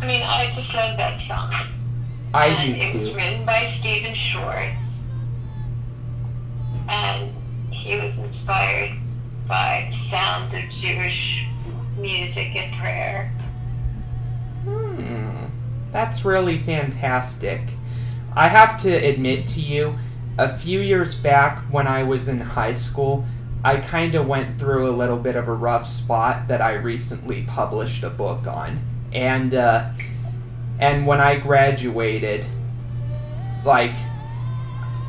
I 0.00 0.06
mean, 0.06 0.22
I 0.22 0.46
just 0.46 0.74
love 0.74 0.96
that 0.96 1.20
song. 1.20 1.52
I 2.32 2.46
and 2.46 2.74
do 2.74 2.80
it 2.80 2.94
was 2.94 3.14
written 3.14 3.44
by 3.44 3.64
Stephen 3.64 4.14
Schwartz, 4.14 5.04
and 6.88 7.30
he 7.70 7.96
was 8.00 8.18
inspired 8.18 8.98
by 9.46 9.88
the 9.90 9.96
sound 9.96 10.52
of 10.54 10.68
Jewish 10.70 11.46
music 11.96 12.56
and 12.56 12.74
prayer. 12.80 13.30
Hmm, 14.64 15.44
that's 15.92 16.24
really 16.24 16.58
fantastic. 16.58 17.60
I 18.34 18.48
have 18.48 18.82
to 18.82 18.92
admit 18.92 19.46
to 19.48 19.60
you, 19.60 19.96
a 20.36 20.56
few 20.58 20.80
years 20.80 21.14
back 21.14 21.58
when 21.70 21.86
I 21.86 22.02
was 22.02 22.28
in 22.28 22.40
high 22.40 22.72
school, 22.72 23.24
I 23.64 23.76
kind 23.76 24.14
of 24.14 24.26
went 24.26 24.58
through 24.58 24.88
a 24.88 24.92
little 24.92 25.16
bit 25.16 25.36
of 25.36 25.48
a 25.48 25.54
rough 25.54 25.86
spot 25.86 26.48
that 26.48 26.60
I 26.60 26.74
recently 26.74 27.42
published 27.42 28.02
a 28.02 28.10
book 28.10 28.46
on. 28.46 28.78
And 29.12 29.54
uh 29.54 29.90
and 30.80 31.06
when 31.06 31.20
I 31.20 31.36
graduated, 31.36 32.44
like 33.64 33.94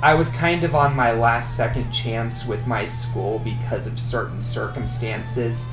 I 0.03 0.13
was 0.13 0.29
kind 0.29 0.63
of 0.63 0.75
on 0.75 0.95
my 0.95 1.11
last 1.11 1.57
second 1.57 1.91
chance 1.91 2.45
with 2.45 2.67
my 2.67 2.85
school 2.85 3.39
because 3.39 3.87
of 3.87 3.99
certain 3.99 4.41
circumstances. 4.41 5.65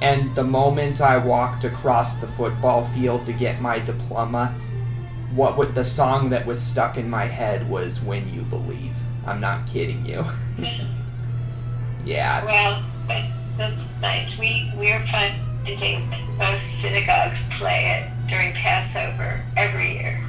And 0.00 0.34
the 0.36 0.44
moment 0.44 1.00
I 1.00 1.18
walked 1.18 1.64
across 1.64 2.14
the 2.14 2.28
football 2.28 2.86
field 2.94 3.26
to 3.26 3.32
get 3.32 3.60
my 3.60 3.80
diploma, 3.80 4.54
what 5.34 5.56
would 5.56 5.74
the 5.74 5.84
song 5.84 6.30
that 6.30 6.44
was 6.46 6.60
stuck 6.60 6.96
in 6.96 7.08
my 7.08 7.26
head 7.26 7.68
was 7.68 8.00
"When 8.02 8.32
You 8.32 8.42
Believe." 8.42 8.94
I'm 9.26 9.40
not 9.40 9.66
kidding 9.66 10.04
you. 10.06 10.24
yeah, 12.04 12.44
Well, 12.44 12.82
but 13.06 13.24
that's 13.56 13.90
nice. 14.00 14.38
We 14.38 14.72
we're 14.76 15.04
finding 15.06 16.08
most 16.38 16.80
synagogues 16.80 17.40
play 17.50 17.86
it 18.00 18.28
during 18.28 18.52
Passover 18.54 19.44
every 19.56 19.92
year. 19.94 20.20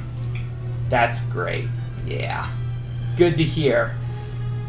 that's 0.88 1.20
great. 1.26 1.68
Yeah, 2.06 2.50
good 3.16 3.36
to 3.38 3.42
hear. 3.42 3.94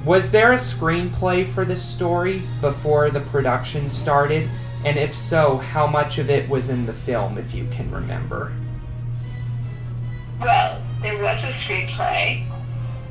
Was 0.06 0.32
there 0.32 0.52
a 0.54 0.58
screenplay 0.58 1.52
for 1.54 1.66
this 1.66 1.82
story 1.84 2.44
before 2.62 3.10
the 3.10 3.22
production 3.22 3.88
started? 3.90 4.50
And 4.86 4.98
if 4.98 5.16
so, 5.16 5.58
how 5.58 5.88
much 5.88 6.18
of 6.18 6.30
it 6.30 6.48
was 6.50 6.70
in 6.70 6.86
the 6.86 6.94
film, 6.94 7.38
if 7.38 7.54
you 7.54 7.66
can 7.72 7.90
remember? 7.90 8.52
Well, 10.44 10.82
there 11.02 11.24
was 11.24 11.42
a 11.46 11.48
screenplay, 11.48 12.44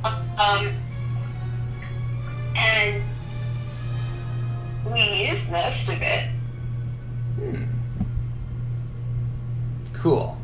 um, 0.04 0.70
and 2.54 3.02
we 4.92 5.28
used 5.28 5.50
most 5.50 5.88
of 5.88 6.02
it. 6.02 6.28
Hmm. 7.36 7.64
Cool. 9.94 10.36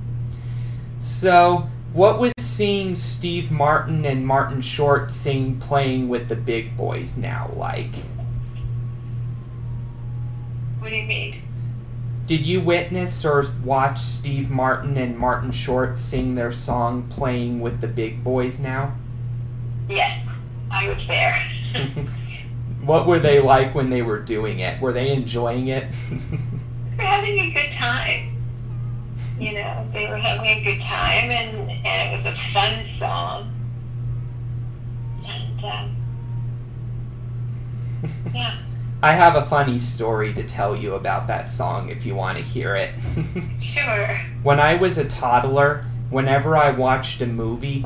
So, 0.99 1.69
what 1.93 2.19
was 2.19 2.33
seeing 2.39 2.97
Steve 2.97 3.51
Martin 3.51 4.07
and 4.07 4.27
Martin 4.27 4.63
Short 4.63 5.13
sing 5.13 5.61
playing 5.61 6.09
with 6.09 6.31
the 6.31 6.37
big 6.37 6.75
boys 6.75 7.19
now 7.19 7.51
like? 7.55 7.95
What 10.79 10.89
do 10.89 10.97
you 10.97 11.07
mean? 11.07 11.43
Did 12.29 12.45
you 12.45 12.61
witness 12.61 13.25
or 13.25 13.47
watch 13.65 13.99
Steve 13.99 14.51
Martin 14.51 14.99
and 14.99 15.17
Martin 15.17 15.51
Short 15.51 15.97
sing 15.97 16.35
their 16.35 16.53
song 16.53 17.09
playing 17.09 17.61
with 17.61 17.81
the 17.81 17.87
big 17.89 18.23
boys 18.23 18.59
now? 18.59 18.93
Yes, 19.89 20.29
I 20.71 20.89
was 20.89 21.07
there. 21.07 21.35
what 22.85 23.07
were 23.07 23.19
they 23.19 23.41
like 23.41 23.75
when 23.75 23.89
they 23.89 24.03
were 24.03 24.19
doing 24.19 24.59
it? 24.59 24.79
Were 24.79 24.93
they 24.93 25.11
enjoying 25.11 25.69
it? 25.69 25.91
They're 26.99 27.07
having 27.07 27.39
a 27.39 27.51
good 27.51 27.73
time. 27.73 28.29
You 29.41 29.55
know, 29.55 29.89
they 29.95 30.07
were 30.07 30.19
having 30.19 30.47
a 30.49 30.63
good 30.63 30.83
time, 30.83 31.31
and, 31.31 31.71
and 31.71 32.11
it 32.11 32.15
was 32.15 32.27
a 32.27 32.35
fun 32.53 32.85
song. 32.85 33.51
And, 35.27 35.65
um, 35.65 35.97
yeah, 38.35 38.59
I 39.01 39.13
have 39.13 39.37
a 39.37 39.47
funny 39.47 39.79
story 39.79 40.35
to 40.35 40.43
tell 40.43 40.75
you 40.75 40.95
about 40.95 41.29
that 41.29 41.53
song 41.53 41.89
if 41.89 42.05
you 42.05 42.17
want 42.17 42.37
to 42.37 42.43
hear 42.43 42.75
it. 42.75 42.91
sure. 43.61 44.21
when 44.43 44.59
I 44.59 44.75
was 44.75 44.99
a 44.99 45.05
toddler, 45.05 45.85
whenever 46.11 46.57
I 46.57 46.73
watched 46.73 47.23
a 47.23 47.27
movie, 47.27 47.85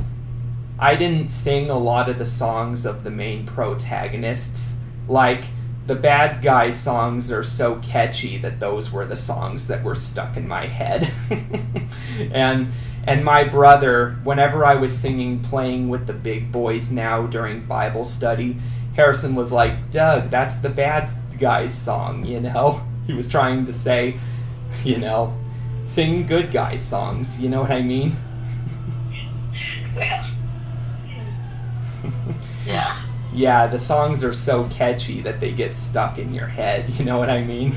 I 0.79 0.97
didn't 0.97 1.31
sing 1.31 1.69
a 1.69 1.79
lot 1.79 2.09
of 2.09 2.17
the 2.17 2.25
songs 2.25 2.87
of 2.87 3.05
the 3.05 3.11
main 3.11 3.45
protagonists. 3.45 4.79
Like, 5.07 5.45
the 5.87 5.95
bad 5.95 6.43
guy 6.43 6.71
songs 6.71 7.31
are 7.31 7.45
so 7.45 7.77
catchy 7.83 8.39
that 8.39 8.59
those 8.59 8.91
were 8.91 9.05
the 9.05 9.17
songs 9.17 9.67
that 9.67 9.83
were 9.83 9.97
stuck 9.97 10.37
in 10.39 10.49
my 10.49 10.67
head. 10.67 11.13
and 12.33 12.69
and 13.05 13.25
my 13.25 13.43
brother, 13.43 14.17
whenever 14.23 14.65
I 14.65 14.77
was 14.77 14.97
singing 14.97 15.41
playing 15.41 15.89
with 15.89 16.07
the 16.07 16.13
big 16.13 16.53
boys 16.53 16.91
now 16.91 17.27
during 17.27 17.67
Bible 17.67 18.05
study, 18.05 18.57
Harrison 18.95 19.35
was 19.35 19.53
like, 19.53 19.91
"Doug, 19.91 20.31
that's 20.31 20.57
the 20.57 20.69
bad 20.69 21.11
guy's 21.39 21.75
song," 21.75 22.25
you 22.25 22.41
know? 22.41 22.81
He 23.07 23.15
was 23.15 23.27
trying 23.27 23.67
to 23.67 23.73
say, 23.73 24.15
you 24.85 24.97
know, 24.97 25.35
sing 25.85 26.25
good 26.25 26.53
guy 26.53 26.77
songs, 26.77 27.39
you 27.41 27.49
know 27.49 27.61
what 27.61 27.73
I 27.73 27.83
mean? 27.83 28.17
Well, 29.97 30.27
yeah. 32.67 33.03
Yeah, 33.35 33.67
the 33.67 33.79
songs 33.79 34.23
are 34.23 34.35
so 34.35 34.69
catchy 34.69 35.23
that 35.23 35.41
they 35.41 35.53
get 35.53 35.77
stuck 35.77 36.19
in 36.19 36.35
your 36.35 36.47
head. 36.47 36.91
You 36.91 37.05
know 37.05 37.19
what 37.19 37.31
I 37.31 37.43
mean? 37.43 37.75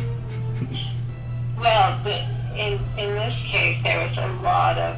well, 1.57 1.99
but 2.03 2.21
in 2.57 2.79
in 2.97 3.15
this 3.15 3.41
case, 3.43 3.81
there 3.81 4.01
was 4.03 4.17
a 4.17 4.27
lot 4.43 4.77
of 4.77 4.97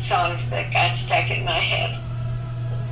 songs 0.00 0.48
that 0.50 0.72
got 0.72 0.96
stuck 0.96 1.30
in 1.30 1.44
my 1.44 1.58
head. 1.58 2.00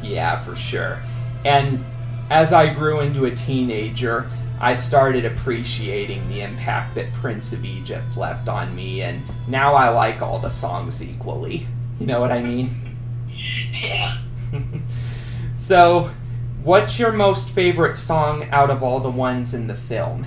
Yeah, 0.02 0.44
for 0.44 0.54
sure. 0.56 1.02
And 1.44 1.84
as 2.30 2.52
I 2.52 2.72
grew 2.72 3.00
into 3.00 3.26
a 3.26 3.30
teenager, 3.30 4.30
I 4.60 4.74
started 4.74 5.24
appreciating 5.24 6.26
the 6.28 6.40
impact 6.40 6.94
that 6.94 7.12
Prince 7.14 7.52
of 7.52 7.64
Egypt 7.64 8.16
left 8.16 8.48
on 8.48 8.74
me, 8.74 9.02
and 9.02 9.22
now 9.46 9.74
I 9.74 9.90
like 9.90 10.22
all 10.22 10.38
the 10.38 10.48
songs 10.48 11.02
equally. 11.02 11.66
You 12.00 12.06
know 12.06 12.20
what 12.20 12.32
I 12.32 12.42
mean? 12.42 12.96
Yeah. 13.72 14.18
so, 15.54 16.10
what's 16.62 16.98
your 16.98 17.12
most 17.12 17.50
favorite 17.50 17.96
song 17.96 18.48
out 18.50 18.70
of 18.70 18.82
all 18.82 19.00
the 19.00 19.10
ones 19.10 19.54
in 19.54 19.66
the 19.66 19.74
film? 19.74 20.24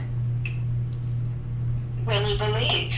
When 2.06 2.26
You 2.28 2.38
Believe? 2.38 2.94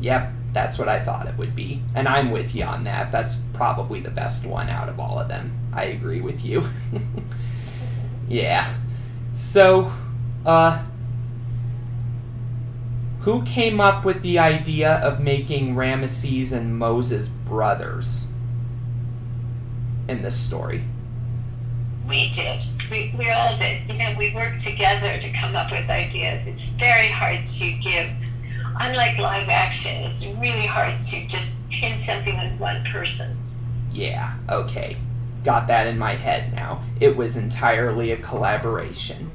Yep, 0.00 0.32
that's 0.52 0.78
what 0.78 0.88
I 0.88 0.98
thought 1.04 1.28
it 1.28 1.36
would 1.36 1.54
be. 1.54 1.80
And 1.94 2.08
I'm 2.08 2.30
with 2.30 2.54
you 2.54 2.64
on 2.64 2.84
that. 2.84 3.12
That's 3.12 3.36
probably 3.54 4.00
the 4.00 4.10
best 4.10 4.46
one 4.46 4.68
out 4.68 4.88
of 4.88 4.98
all 4.98 5.18
of 5.18 5.28
them. 5.28 5.52
I 5.72 5.84
agree 5.84 6.20
with 6.20 6.44
you. 6.44 6.64
yeah. 8.28 8.72
So, 9.34 9.92
uh, 10.44 10.84
who 13.20 13.44
came 13.44 13.80
up 13.80 14.04
with 14.04 14.22
the 14.22 14.38
idea 14.38 14.94
of 14.94 15.20
making 15.20 15.74
Ramesses 15.74 16.52
and 16.52 16.78
Moses 16.78 17.28
brothers 17.28 18.26
in 20.08 20.22
this 20.22 20.36
story? 20.36 20.82
We 22.08 22.30
did. 22.30 22.64
We, 22.90 23.14
we 23.16 23.30
all 23.30 23.56
did. 23.56 23.88
You 23.88 23.98
know, 23.98 24.14
we 24.18 24.34
worked 24.34 24.60
together 24.60 25.18
to 25.18 25.32
come 25.32 25.54
up 25.54 25.70
with 25.70 25.88
ideas. 25.88 26.46
It's 26.46 26.68
very 26.70 27.08
hard 27.08 27.44
to 27.46 27.72
give 27.72 28.10
unlike 28.80 29.18
live 29.18 29.48
action, 29.48 30.04
it's 30.04 30.26
really 30.26 30.66
hard 30.66 31.00
to 31.00 31.26
just 31.26 31.52
pin 31.70 31.98
something 32.00 32.36
on 32.36 32.58
one 32.58 32.82
person. 32.84 33.36
Yeah, 33.92 34.34
okay. 34.48 34.96
Got 35.44 35.68
that 35.68 35.86
in 35.86 35.98
my 35.98 36.14
head 36.14 36.52
now. 36.54 36.82
It 37.00 37.16
was 37.16 37.36
entirely 37.36 38.12
a 38.12 38.16
collaboration. 38.16 39.30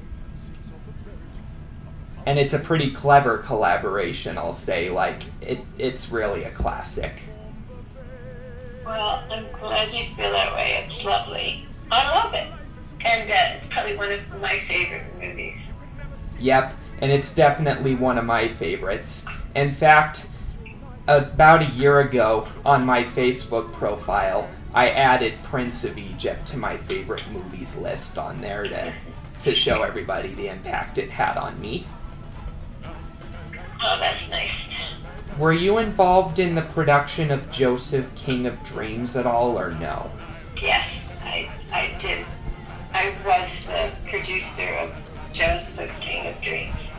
And 2.26 2.40
it's 2.40 2.54
a 2.54 2.60
pretty 2.60 2.92
clever 2.92 3.38
collaboration, 3.40 4.38
I'll 4.38 4.54
say. 4.54 4.90
Like, 4.90 5.24
it, 5.42 5.60
it's 5.78 6.10
really 6.12 6.44
a 6.44 6.52
classic. 6.52 7.14
Well, 8.86 9.24
I'm 9.32 9.46
glad 9.54 9.92
you 9.92 10.06
feel 10.16 10.32
that 10.32 10.54
way. 10.54 10.84
It's 10.86 11.04
lovely. 11.04 11.66
I 11.92 12.10
love 12.10 12.34
it. 12.34 12.48
And 13.06 13.30
uh, 13.30 13.58
it's 13.58 13.68
probably 13.68 13.98
one 13.98 14.12
of 14.12 14.42
my 14.42 14.60
favorite 14.60 15.06
movies. 15.20 15.74
Yep, 16.40 16.76
and 17.02 17.12
it's 17.12 17.34
definitely 17.34 17.96
one 17.96 18.18
of 18.18 18.26
my 18.26 18.48
favorites. 18.48 19.26
In 19.56 19.72
fact, 19.72 20.28
about 21.08 21.62
a 21.62 21.66
year 21.72 22.00
ago 22.00 22.48
on 22.66 22.86
my 22.86 23.04
Facebook 23.04 23.72
profile, 23.74 24.50
I 24.76 24.90
added 24.90 25.34
Prince 25.44 25.86
of 25.86 25.98
Egypt 25.98 26.46
to 26.50 26.58
my 26.58 26.76
favorite 26.76 27.26
movies 27.32 27.78
list 27.78 28.18
on 28.18 28.42
there 28.42 28.64
to 28.64 28.94
to 29.42 29.52
show 29.54 29.84
everybody 29.84 30.34
the 30.34 30.50
impact 30.50 30.98
it 30.98 31.10
had 31.10 31.38
on 31.38 31.60
me. 31.62 31.86
Oh, 33.82 33.98
that's 34.00 34.30
nice. 34.30 34.68
Were 35.38 35.54
you 35.54 35.78
involved 35.78 36.40
in 36.40 36.56
the 36.56 36.62
production 36.62 37.32
of 37.32 37.50
Joseph 37.52 38.14
King 38.16 38.48
of 38.48 38.62
Dreams 38.66 39.16
at 39.16 39.26
all 39.26 39.58
or 39.58 39.72
no? 39.72 40.12
Yes, 40.62 41.08
I 41.24 41.50
I 41.72 41.96
did. 42.00 42.26
I 42.94 43.14
was 43.26 43.68
the 43.68 43.92
producer 44.10 44.68
of 44.76 44.94
Joseph 45.32 45.92
King 46.02 46.28
of 46.28 46.42
Dreams. 46.42 46.92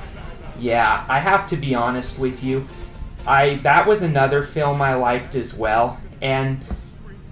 Yeah, 0.58 1.04
I 1.08 1.18
have 1.18 1.46
to 1.48 1.56
be 1.56 1.74
honest 1.74 2.18
with 2.18 2.42
you. 2.42 2.66
I 3.26 3.56
that 3.56 3.86
was 3.86 4.00
another 4.00 4.42
film 4.42 4.80
I 4.80 4.94
liked 4.94 5.34
as 5.34 5.52
well. 5.52 6.00
And 6.22 6.60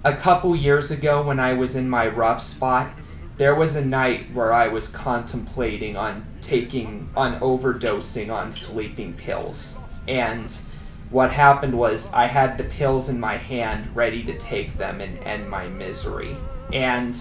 a 0.05 0.13
couple 0.13 0.55
years 0.55 0.91
ago 0.91 1.23
when 1.23 1.39
I 1.39 1.53
was 1.53 1.75
in 1.75 1.89
my 1.89 2.07
rough 2.07 2.39
spot, 2.39 2.91
there 3.37 3.55
was 3.55 3.75
a 3.75 3.83
night 3.83 4.31
where 4.33 4.53
I 4.53 4.67
was 4.67 4.87
contemplating 4.87 5.97
on 5.97 6.23
taking 6.43 7.09
on 7.17 7.39
overdosing 7.39 8.31
on 8.31 8.53
sleeping 8.53 9.13
pills. 9.13 9.79
And 10.07 10.55
what 11.09 11.31
happened 11.31 11.75
was 11.75 12.07
I 12.13 12.27
had 12.27 12.55
the 12.55 12.65
pills 12.65 13.09
in 13.09 13.19
my 13.19 13.37
hand 13.37 13.93
ready 13.95 14.21
to 14.25 14.37
take 14.37 14.77
them 14.77 15.01
and 15.01 15.17
end 15.23 15.49
my 15.49 15.67
misery. 15.69 16.37
And 16.71 17.19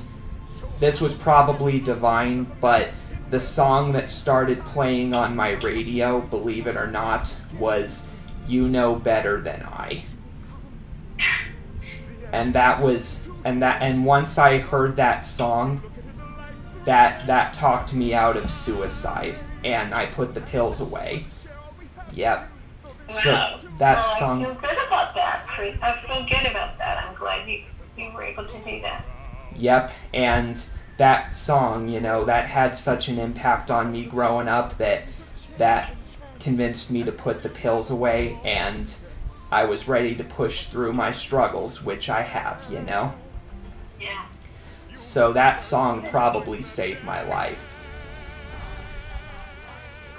this 0.79 1.01
was 1.01 1.15
probably 1.15 1.81
divine, 1.81 2.47
but 2.61 2.91
the 3.31 3.41
song 3.41 3.93
that 3.93 4.11
started 4.11 4.61
playing 4.67 5.15
on 5.15 5.35
my 5.35 5.53
radio, 5.53 6.21
believe 6.21 6.67
it 6.67 6.77
or 6.77 6.87
not, 6.87 7.35
was 7.59 8.07
You 8.47 8.69
Know 8.69 8.95
Better 8.95 9.41
Than 9.41 9.63
I. 9.63 10.05
And 12.35 12.53
that 12.55 12.81
was 12.81 13.27
and 13.45 13.63
that 13.63 13.81
and 13.81 14.05
once 14.05 14.39
I 14.39 14.59
heard 14.59 14.97
that 14.97 15.25
song, 15.25 15.81
that 16.85 17.27
that 17.27 17.55
talked 17.55 17.95
me 17.95 18.13
out 18.13 18.37
of 18.37 18.51
suicide 18.51 19.39
and 19.65 19.95
I 19.95 20.07
put 20.07 20.35
the 20.35 20.41
pills 20.41 20.81
away. 20.81 21.25
Yep. 22.13 22.49
Wow. 23.09 23.15
So 23.23 23.69
that 23.79 23.99
well, 23.99 24.17
song 24.19 24.43
I 24.43 24.45
feel 24.47 24.55
good 24.55 24.87
about 24.87 25.15
that. 25.15 25.45
I 25.49 26.01
feel 26.07 26.27
good 26.29 26.51
about 26.51 26.77
that. 26.79 27.05
I'm 27.05 27.15
glad 27.15 27.49
you 27.49 27.63
you 27.97 28.13
were 28.13 28.23
able 28.23 28.45
to 28.45 28.59
do 28.65 28.81
that. 28.83 29.05
Yep, 29.57 29.93
and 30.13 30.65
that 30.97 31.35
song, 31.35 31.89
you 31.89 32.01
know, 32.01 32.25
that 32.25 32.47
had 32.47 32.75
such 32.75 33.09
an 33.09 33.19
impact 33.19 33.71
on 33.71 33.93
me 33.93 34.05
growing 34.05 34.49
up 34.49 34.77
that 34.79 35.05
that 35.59 35.95
convinced 36.41 36.91
me 36.91 37.03
to 37.05 37.13
put 37.13 37.43
the 37.43 37.49
pills 37.49 37.91
away 37.91 38.39
and 38.45 38.95
I 39.51 39.65
was 39.65 39.89
ready 39.89 40.15
to 40.17 40.25
push 40.25 40.67
through 40.67 40.93
my 40.93 41.13
struggles, 41.13 41.83
which 41.83 42.09
I 42.09 42.23
have, 42.23 42.65
you 42.71 42.81
know. 42.81 43.15
Yeah. 44.01 44.25
So 44.95 45.33
that 45.33 45.61
song 45.61 46.07
probably 46.11 46.63
saved 46.63 47.05
my 47.05 47.23
life. 47.23 47.59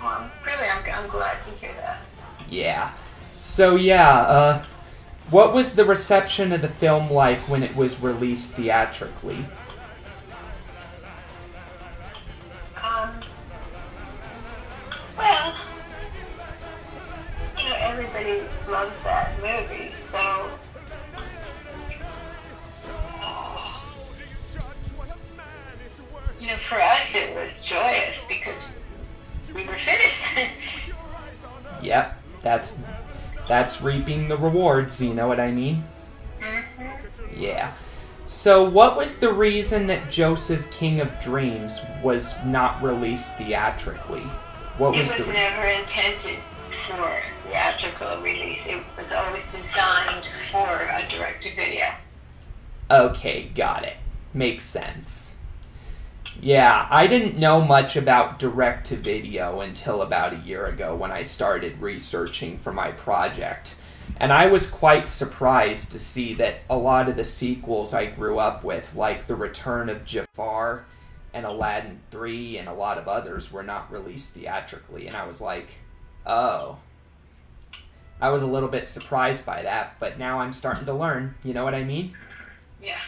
Well, 0.02 0.30
really, 0.46 0.70
I'm, 0.70 1.04
I'm 1.04 1.10
glad 1.10 1.42
to 1.42 1.52
hear 1.52 1.74
that. 1.74 2.00
Yeah. 2.50 2.92
So 3.36 3.76
yeah, 3.76 4.20
uh, 4.22 4.64
what 5.32 5.54
was 5.54 5.76
the 5.76 5.86
reception 5.86 6.52
of 6.52 6.62
the 6.62 6.68
film 6.68 7.10
like 7.12 7.40
when 7.50 7.64
it 7.64 7.76
was 7.76 8.00
released 8.00 8.52
theatrically? 8.52 9.44
Everybody 18.26 18.72
loves 18.72 19.04
that 19.04 19.32
movie, 19.38 19.92
so. 19.92 20.50
You 26.40 26.48
know, 26.48 26.58
for 26.58 26.80
us 26.80 27.16
it 27.16 27.36
was 27.36 27.62
joyous 27.62 28.26
because 28.28 28.68
we 29.54 29.66
were 29.66 29.74
finished. 29.74 30.92
yep, 31.82 32.22
that's 32.42 32.78
that's 33.48 33.82
reaping 33.82 34.28
the 34.28 34.38
rewards. 34.38 35.02
You 35.02 35.14
know 35.14 35.28
what 35.28 35.40
I 35.40 35.52
mean? 35.52 35.84
Mm-hmm. 36.42 37.42
Yeah. 37.42 37.74
So, 38.28 38.68
what 38.68 38.98
was 38.98 39.18
the 39.18 39.32
reason 39.32 39.88
that 39.88 40.12
Joseph 40.12 40.70
King 40.72 41.00
of 41.00 41.20
Dreams 41.22 41.80
was 42.04 42.36
not 42.46 42.82
released 42.82 43.36
theatrically? 43.38 44.22
What 44.78 44.92
was, 44.92 45.02
was 45.02 45.10
the? 45.10 45.16
It 45.16 45.20
was 45.20 45.34
never 45.34 45.66
intended 45.68 46.40
for 46.70 47.22
theatrical 47.56 48.22
release. 48.22 48.68
It 48.68 48.84
was 48.98 49.14
always 49.14 49.50
designed 49.50 50.26
for 50.52 50.68
a 50.68 51.06
direct-to-video. 51.10 51.86
Okay, 52.92 53.44
got 53.56 53.86
it. 53.86 53.96
Makes 54.34 54.66
sense. 54.66 55.34
Yeah, 56.42 56.86
I 56.92 57.08
didn't 57.08 57.40
know 57.40 57.62
much 57.62 57.96
about 57.96 58.40
direct 58.40 58.88
to 58.88 58.98
video 58.98 59.62
until 59.62 60.02
about 60.02 60.34
a 60.34 60.40
year 60.40 60.66
ago 60.66 60.98
when 60.98 61.14
I 61.14 61.22
started 61.22 61.80
researching 61.80 62.58
for 62.58 62.74
my 62.74 62.92
project. 62.92 63.76
And 64.18 64.34
I 64.34 64.48
was 64.48 64.70
quite 64.70 65.08
surprised 65.08 65.94
to 65.94 66.00
see 66.00 66.34
that 66.34 66.56
a 66.70 66.76
lot 66.76 67.08
of 67.08 67.16
the 67.16 67.24
sequels 67.24 67.94
I 67.94 68.08
grew 68.08 68.38
up 68.38 68.66
with, 68.66 68.94
like 68.96 69.28
The 69.28 69.36
Return 69.36 69.88
of 69.88 70.04
Jafar 70.04 70.84
and 71.34 71.46
Aladdin 71.46 72.00
3 72.12 72.58
and 72.58 72.68
a 72.68 72.74
lot 72.74 72.98
of 72.98 73.08
others, 73.08 73.50
were 73.50 73.64
not 73.64 73.90
released 73.90 74.32
theatrically. 74.32 75.08
And 75.08 75.16
I 75.16 75.26
was 75.26 75.40
like, 75.40 75.70
oh. 76.26 76.80
I 78.22 78.30
was 78.30 78.44
a 78.44 78.48
little 78.48 78.70
bit 78.70 78.88
surprised 78.88 79.46
by 79.46 79.64
that, 79.64 79.96
but 80.00 80.18
now 80.18 80.40
I'm 80.40 80.54
starting 80.54 80.86
to 80.86 80.94
learn. 80.94 81.36
You 81.44 81.54
know 81.54 81.64
what 81.64 81.76
I 81.76 81.84
mean? 81.84 82.16
Yeah. 82.82 83.00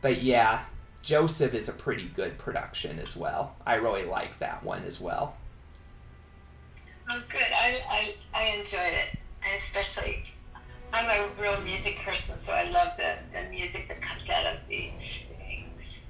But 0.00 0.22
yeah, 0.22 0.60
Joseph 1.02 1.54
is 1.54 1.68
a 1.68 1.72
pretty 1.72 2.04
good 2.14 2.38
production 2.38 2.98
as 2.98 3.14
well. 3.14 3.54
I 3.66 3.74
really 3.74 4.04
like 4.04 4.38
that 4.38 4.62
one 4.62 4.82
as 4.84 5.00
well. 5.00 5.36
Oh, 7.10 7.22
good. 7.28 7.42
I, 7.42 7.80
I, 7.88 8.14
I 8.32 8.44
enjoyed 8.56 8.80
it. 8.80 9.08
I 9.44 9.56
especially, 9.56 10.22
I'm 10.92 11.06
a 11.10 11.28
real 11.40 11.60
music 11.62 11.98
person, 11.98 12.38
so 12.38 12.52
I 12.52 12.64
love 12.70 12.96
the, 12.96 13.16
the 13.32 13.48
music 13.50 13.88
that 13.88 14.00
comes 14.00 14.30
out 14.30 14.46
of 14.46 14.58
these 14.68 15.24
things. 15.38 16.04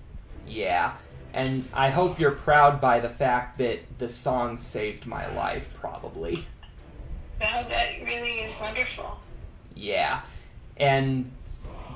Yeah, 0.46 0.92
and 1.32 1.64
I 1.72 1.90
hope 1.90 2.20
you're 2.20 2.30
proud 2.32 2.80
by 2.80 3.00
the 3.00 3.08
fact 3.08 3.58
that 3.58 3.80
the 3.98 4.08
song 4.08 4.58
saved 4.58 5.06
my 5.06 5.26
life, 5.34 5.68
probably. 5.74 6.44
That 7.42 8.00
really 8.04 8.40
is 8.40 8.60
wonderful. 8.60 9.18
Yeah, 9.74 10.20
and 10.76 11.30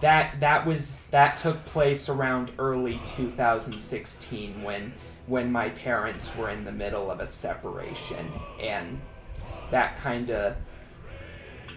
that 0.01 0.41
that 0.41 0.67
was 0.67 0.97
that 1.13 1.37
took 1.39 1.65
place 1.67 2.09
around 2.09 2.51
early 2.59 2.99
2016 2.99 4.63
when 4.63 4.93
when 5.27 5.53
my 5.53 5.69
parents 5.71 6.35
were 6.35 6.51
in 6.51 6.65
the 6.65 6.73
middle 6.73 7.11
of 7.11 7.21
a 7.21 7.27
separation, 7.27 8.41
and 8.59 9.01
that 9.71 9.97
kind 9.99 10.31
of 10.31 10.57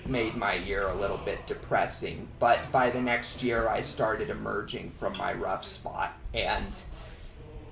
made 0.08 0.36
my 0.36 0.56
year 0.56 0.90
a 0.90 0.96
little 0.96 1.18
bit 1.18 1.46
depressing. 1.46 2.28
But 2.40 2.72
by 2.72 2.90
the 2.90 3.02
next 3.02 3.44
year, 3.44 3.70
I 3.70 3.82
started 3.82 4.32
emerging 4.32 4.92
from 5.00 5.16
my 5.16 5.34
rough 5.34 5.64
spot, 5.66 6.14
and 6.34 6.76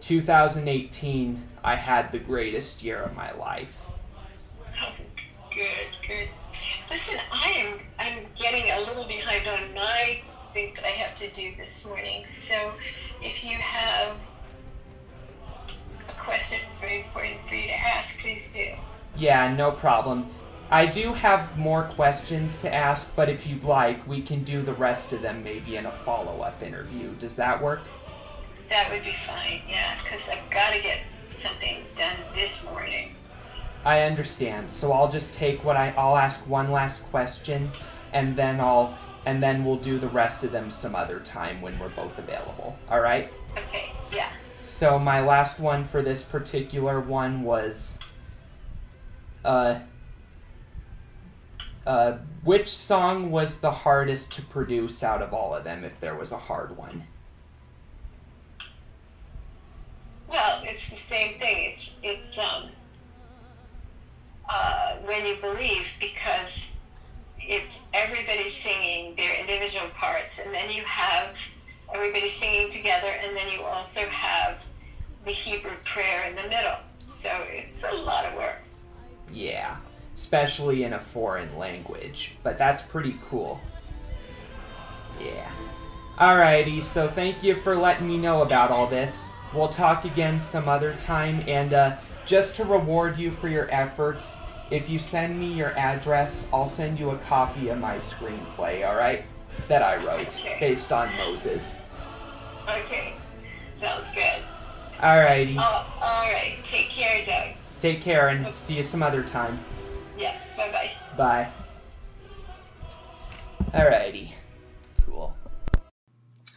2018, 0.02 1.43
I 1.64 1.76
had 1.76 2.12
the 2.12 2.20
greatest 2.20 2.84
year 2.84 3.02
of 3.02 3.16
my 3.16 3.32
life. 3.34 3.87
Good, 5.58 6.08
good. 6.08 6.30
Listen, 6.91 7.20
I 7.32 7.49
am 7.49 7.80
I'm 7.97 8.28
getting 8.36 8.70
a 8.70 8.80
little 8.82 9.05
behind 9.05 9.47
on 9.47 9.74
my 9.74 10.22
things 10.53 10.76
that 10.76 10.86
I 10.86 10.89
have 10.89 11.16
to 11.16 11.32
do 11.32 11.51
this 11.58 11.84
morning. 11.84 12.28
So 12.28 12.74
if 13.24 13.43
you 13.43 13.58
have 13.58 14.16
a 16.08 16.12
question 16.12 16.60
that's 16.64 16.78
very 16.78 16.97
important 16.97 17.39
for 17.47 17.55
you 17.55 17.70
to 17.70 17.74
ask, 17.74 18.20
please 18.20 18.53
do. 18.53 18.68
Yeah, 19.18 19.51
no 19.51 19.72
problem. 19.72 20.30
I 20.70 20.86
do 20.86 21.12
have 21.14 21.58
more 21.58 21.86
questions 21.86 22.60
to 22.60 22.72
ask, 22.72 23.16
but 23.16 23.28
if 23.28 23.47
you'd 23.47 23.64
like, 23.64 24.08
we 24.08 24.22
can 24.22 24.43
do 24.43 24.62
the 24.62 24.74
rest 24.74 25.12
of 25.12 25.24
them 25.24 25.43
maybe 25.43 25.78
in 25.78 25.88
a 25.88 25.91
follow-up 25.91 26.62
interview. 26.62 27.10
Does 27.20 27.36
that 27.38 27.60
work? 27.60 27.82
That 28.70 28.91
would 28.91 29.03
be 29.03 29.16
fine, 29.26 29.62
yeah, 29.68 29.95
because 30.03 30.30
I've 30.30 30.47
got 30.51 30.74
to 30.74 30.82
get 30.84 30.99
something 31.26 31.78
done 31.95 32.18
this 32.36 32.64
morning. 32.64 33.16
I 33.86 34.01
understand. 34.01 34.69
So 34.69 34.91
I'll 34.91 35.11
just 35.11 35.34
take 35.34 35.63
what 35.63 35.78
I 35.78 35.93
I'll 35.97 36.17
ask 36.17 36.45
one 36.47 36.71
last 36.71 37.03
question 37.03 37.71
and 38.13 38.36
then 38.36 38.59
I'll 38.59 38.95
and 39.25 39.43
then 39.43 39.65
we'll 39.65 39.78
do 39.78 39.97
the 39.97 40.07
rest 40.07 40.43
of 40.43 40.51
them 40.51 40.71
some 40.71 40.95
other 40.95 41.19
time 41.19 41.61
when 41.61 41.78
we're 41.80 41.89
both 41.89 42.17
available. 42.17 42.78
All 42.89 43.01
right? 43.01 43.30
Okay, 43.57 43.89
yeah. 44.13 44.30
So 44.55 44.97
my 44.97 45.21
last 45.21 45.59
one 45.59 45.84
for 45.86 46.01
this 46.01 46.23
particular 46.23 46.99
one 46.99 47.43
was 47.43 47.97
uh 49.45 49.80
uh 51.86 52.13
which 52.43 52.69
song 52.69 53.32
was 53.32 53.59
the 53.59 53.71
hardest 53.71 54.32
to 54.34 54.41
produce 54.41 55.03
out 55.03 55.21
of 55.21 55.34
all 55.34 55.53
of 55.53 55.63
them 55.63 55.84
if 55.84 55.99
there 55.99 56.15
was 56.15 56.32
a 56.32 56.38
hard 56.38 56.78
one? 56.78 57.03
Well, 60.30 60.61
it's 60.63 60.89
the 60.89 60.95
same 60.95 61.39
thing. 61.39 61.73
It's 61.73 61.91
it's 62.03 62.38
um 62.38 62.69
uh, 64.50 64.95
when 65.06 65.26
you 65.26 65.36
believe 65.41 65.93
because 66.00 66.72
it's 67.39 67.82
everybody 67.93 68.50
singing 68.50 69.16
their 69.16 69.39
individual 69.39 69.88
parts, 69.95 70.39
and 70.39 70.54
then 70.54 70.70
you 70.70 70.84
have 70.84 71.38
everybody 71.93 72.30
singing 72.30 72.70
together, 72.70 73.12
and 73.24 73.36
then 73.36 73.50
you 73.52 73.62
also 73.62 74.02
have 74.02 74.58
the 75.26 75.32
Hebrew 75.32 75.76
prayer 75.86 76.30
in 76.30 76.36
the 76.36 76.43
middle. 76.43 76.78
So 77.08 77.30
it's 77.50 77.84
a 77.84 78.04
lot 78.04 78.26
of 78.26 78.36
work. 78.36 78.62
Yeah, 79.32 79.78
especially 80.16 80.84
in 80.84 80.93
a 80.93 81.00
foreign 81.00 81.58
language, 81.58 82.36
but 82.43 82.58
that's 82.58 82.82
pretty 82.82 83.16
cool. 83.30 83.62
Yeah. 85.22 85.50
Alrighty, 86.18 86.82
so 86.82 87.08
thank 87.08 87.43
you 87.43 87.56
for 87.56 87.76
letting 87.76 88.08
me 88.08 88.18
know 88.18 88.41
about 88.41 88.72
all 88.72 88.88
this. 88.88 89.30
We'll 89.54 89.70
talk 89.70 90.04
again 90.04 90.39
some 90.39 90.68
other 90.68 90.95
time, 90.95 91.43
and 91.48 91.74
uh, 91.74 91.95
just 92.28 92.55
to 92.57 92.65
reward 92.65 93.17
you 93.17 93.32
for 93.32 93.47
your 93.47 93.67
efforts, 93.71 94.38
if 94.69 94.89
you 94.89 94.99
send 94.99 95.39
me 95.39 95.47
your 95.53 95.71
address, 95.78 96.45
I'll 96.53 96.67
send 96.67 96.99
you 96.99 97.11
a 97.11 97.17
copy 97.19 97.69
of 97.69 97.80
my 97.80 97.97
screenplay, 97.97 98.86
alright? 98.88 99.23
That 99.69 99.82
I 99.82 99.95
wrote, 100.05 100.28
Okay. 100.28 100.57
based 100.59 100.91
on 100.91 101.09
Moses. 101.17 101.75
Okay, 102.67 103.13
sounds 103.80 104.07
good. 104.13 104.41
Alrighty, 104.99 105.55
Oh, 105.57 105.61
uh, 105.61 105.86
all 106.01 106.32
right. 106.32 106.55
Take 106.63 106.89
care, 106.89 107.23
Doug. 107.25 107.55
take 107.80 108.01
care 108.01 108.28
and 108.30 108.53
see 108.53 108.75
you 108.75 108.84
some 108.84 109.01
other 109.01 109.23
time. 109.23 109.57
Yeah. 110.17 110.36
Bye 110.57 110.71
bye. 110.71 110.91
Bye. 111.15 111.47
Alrighty. 113.71 114.32
Cool. 115.05 115.36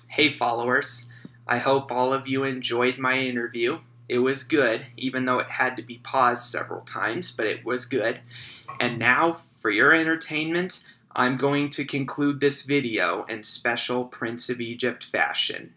Hey, 0.08 0.32
followers. 0.32 1.08
I 1.46 1.58
hope 1.58 1.92
all 1.92 2.12
of 2.12 2.26
you 2.28 2.44
enjoyed 2.44 2.98
my 2.98 3.14
interview. 3.16 3.78
It 4.10 4.18
was 4.18 4.42
good, 4.42 4.88
even 4.96 5.24
though 5.24 5.38
it 5.38 5.48
had 5.48 5.76
to 5.76 5.82
be 5.84 5.98
paused 5.98 6.50
several 6.50 6.80
times, 6.80 7.30
but 7.30 7.46
it 7.46 7.64
was 7.64 7.84
good. 7.84 8.18
And 8.80 8.98
now, 8.98 9.42
for 9.60 9.70
your 9.70 9.94
entertainment, 9.94 10.82
I'm 11.14 11.36
going 11.36 11.70
to 11.70 11.84
conclude 11.84 12.40
this 12.40 12.62
video 12.62 13.24
in 13.26 13.44
special 13.44 14.04
Prince 14.04 14.50
of 14.50 14.60
Egypt 14.60 15.04
fashion. 15.04 15.74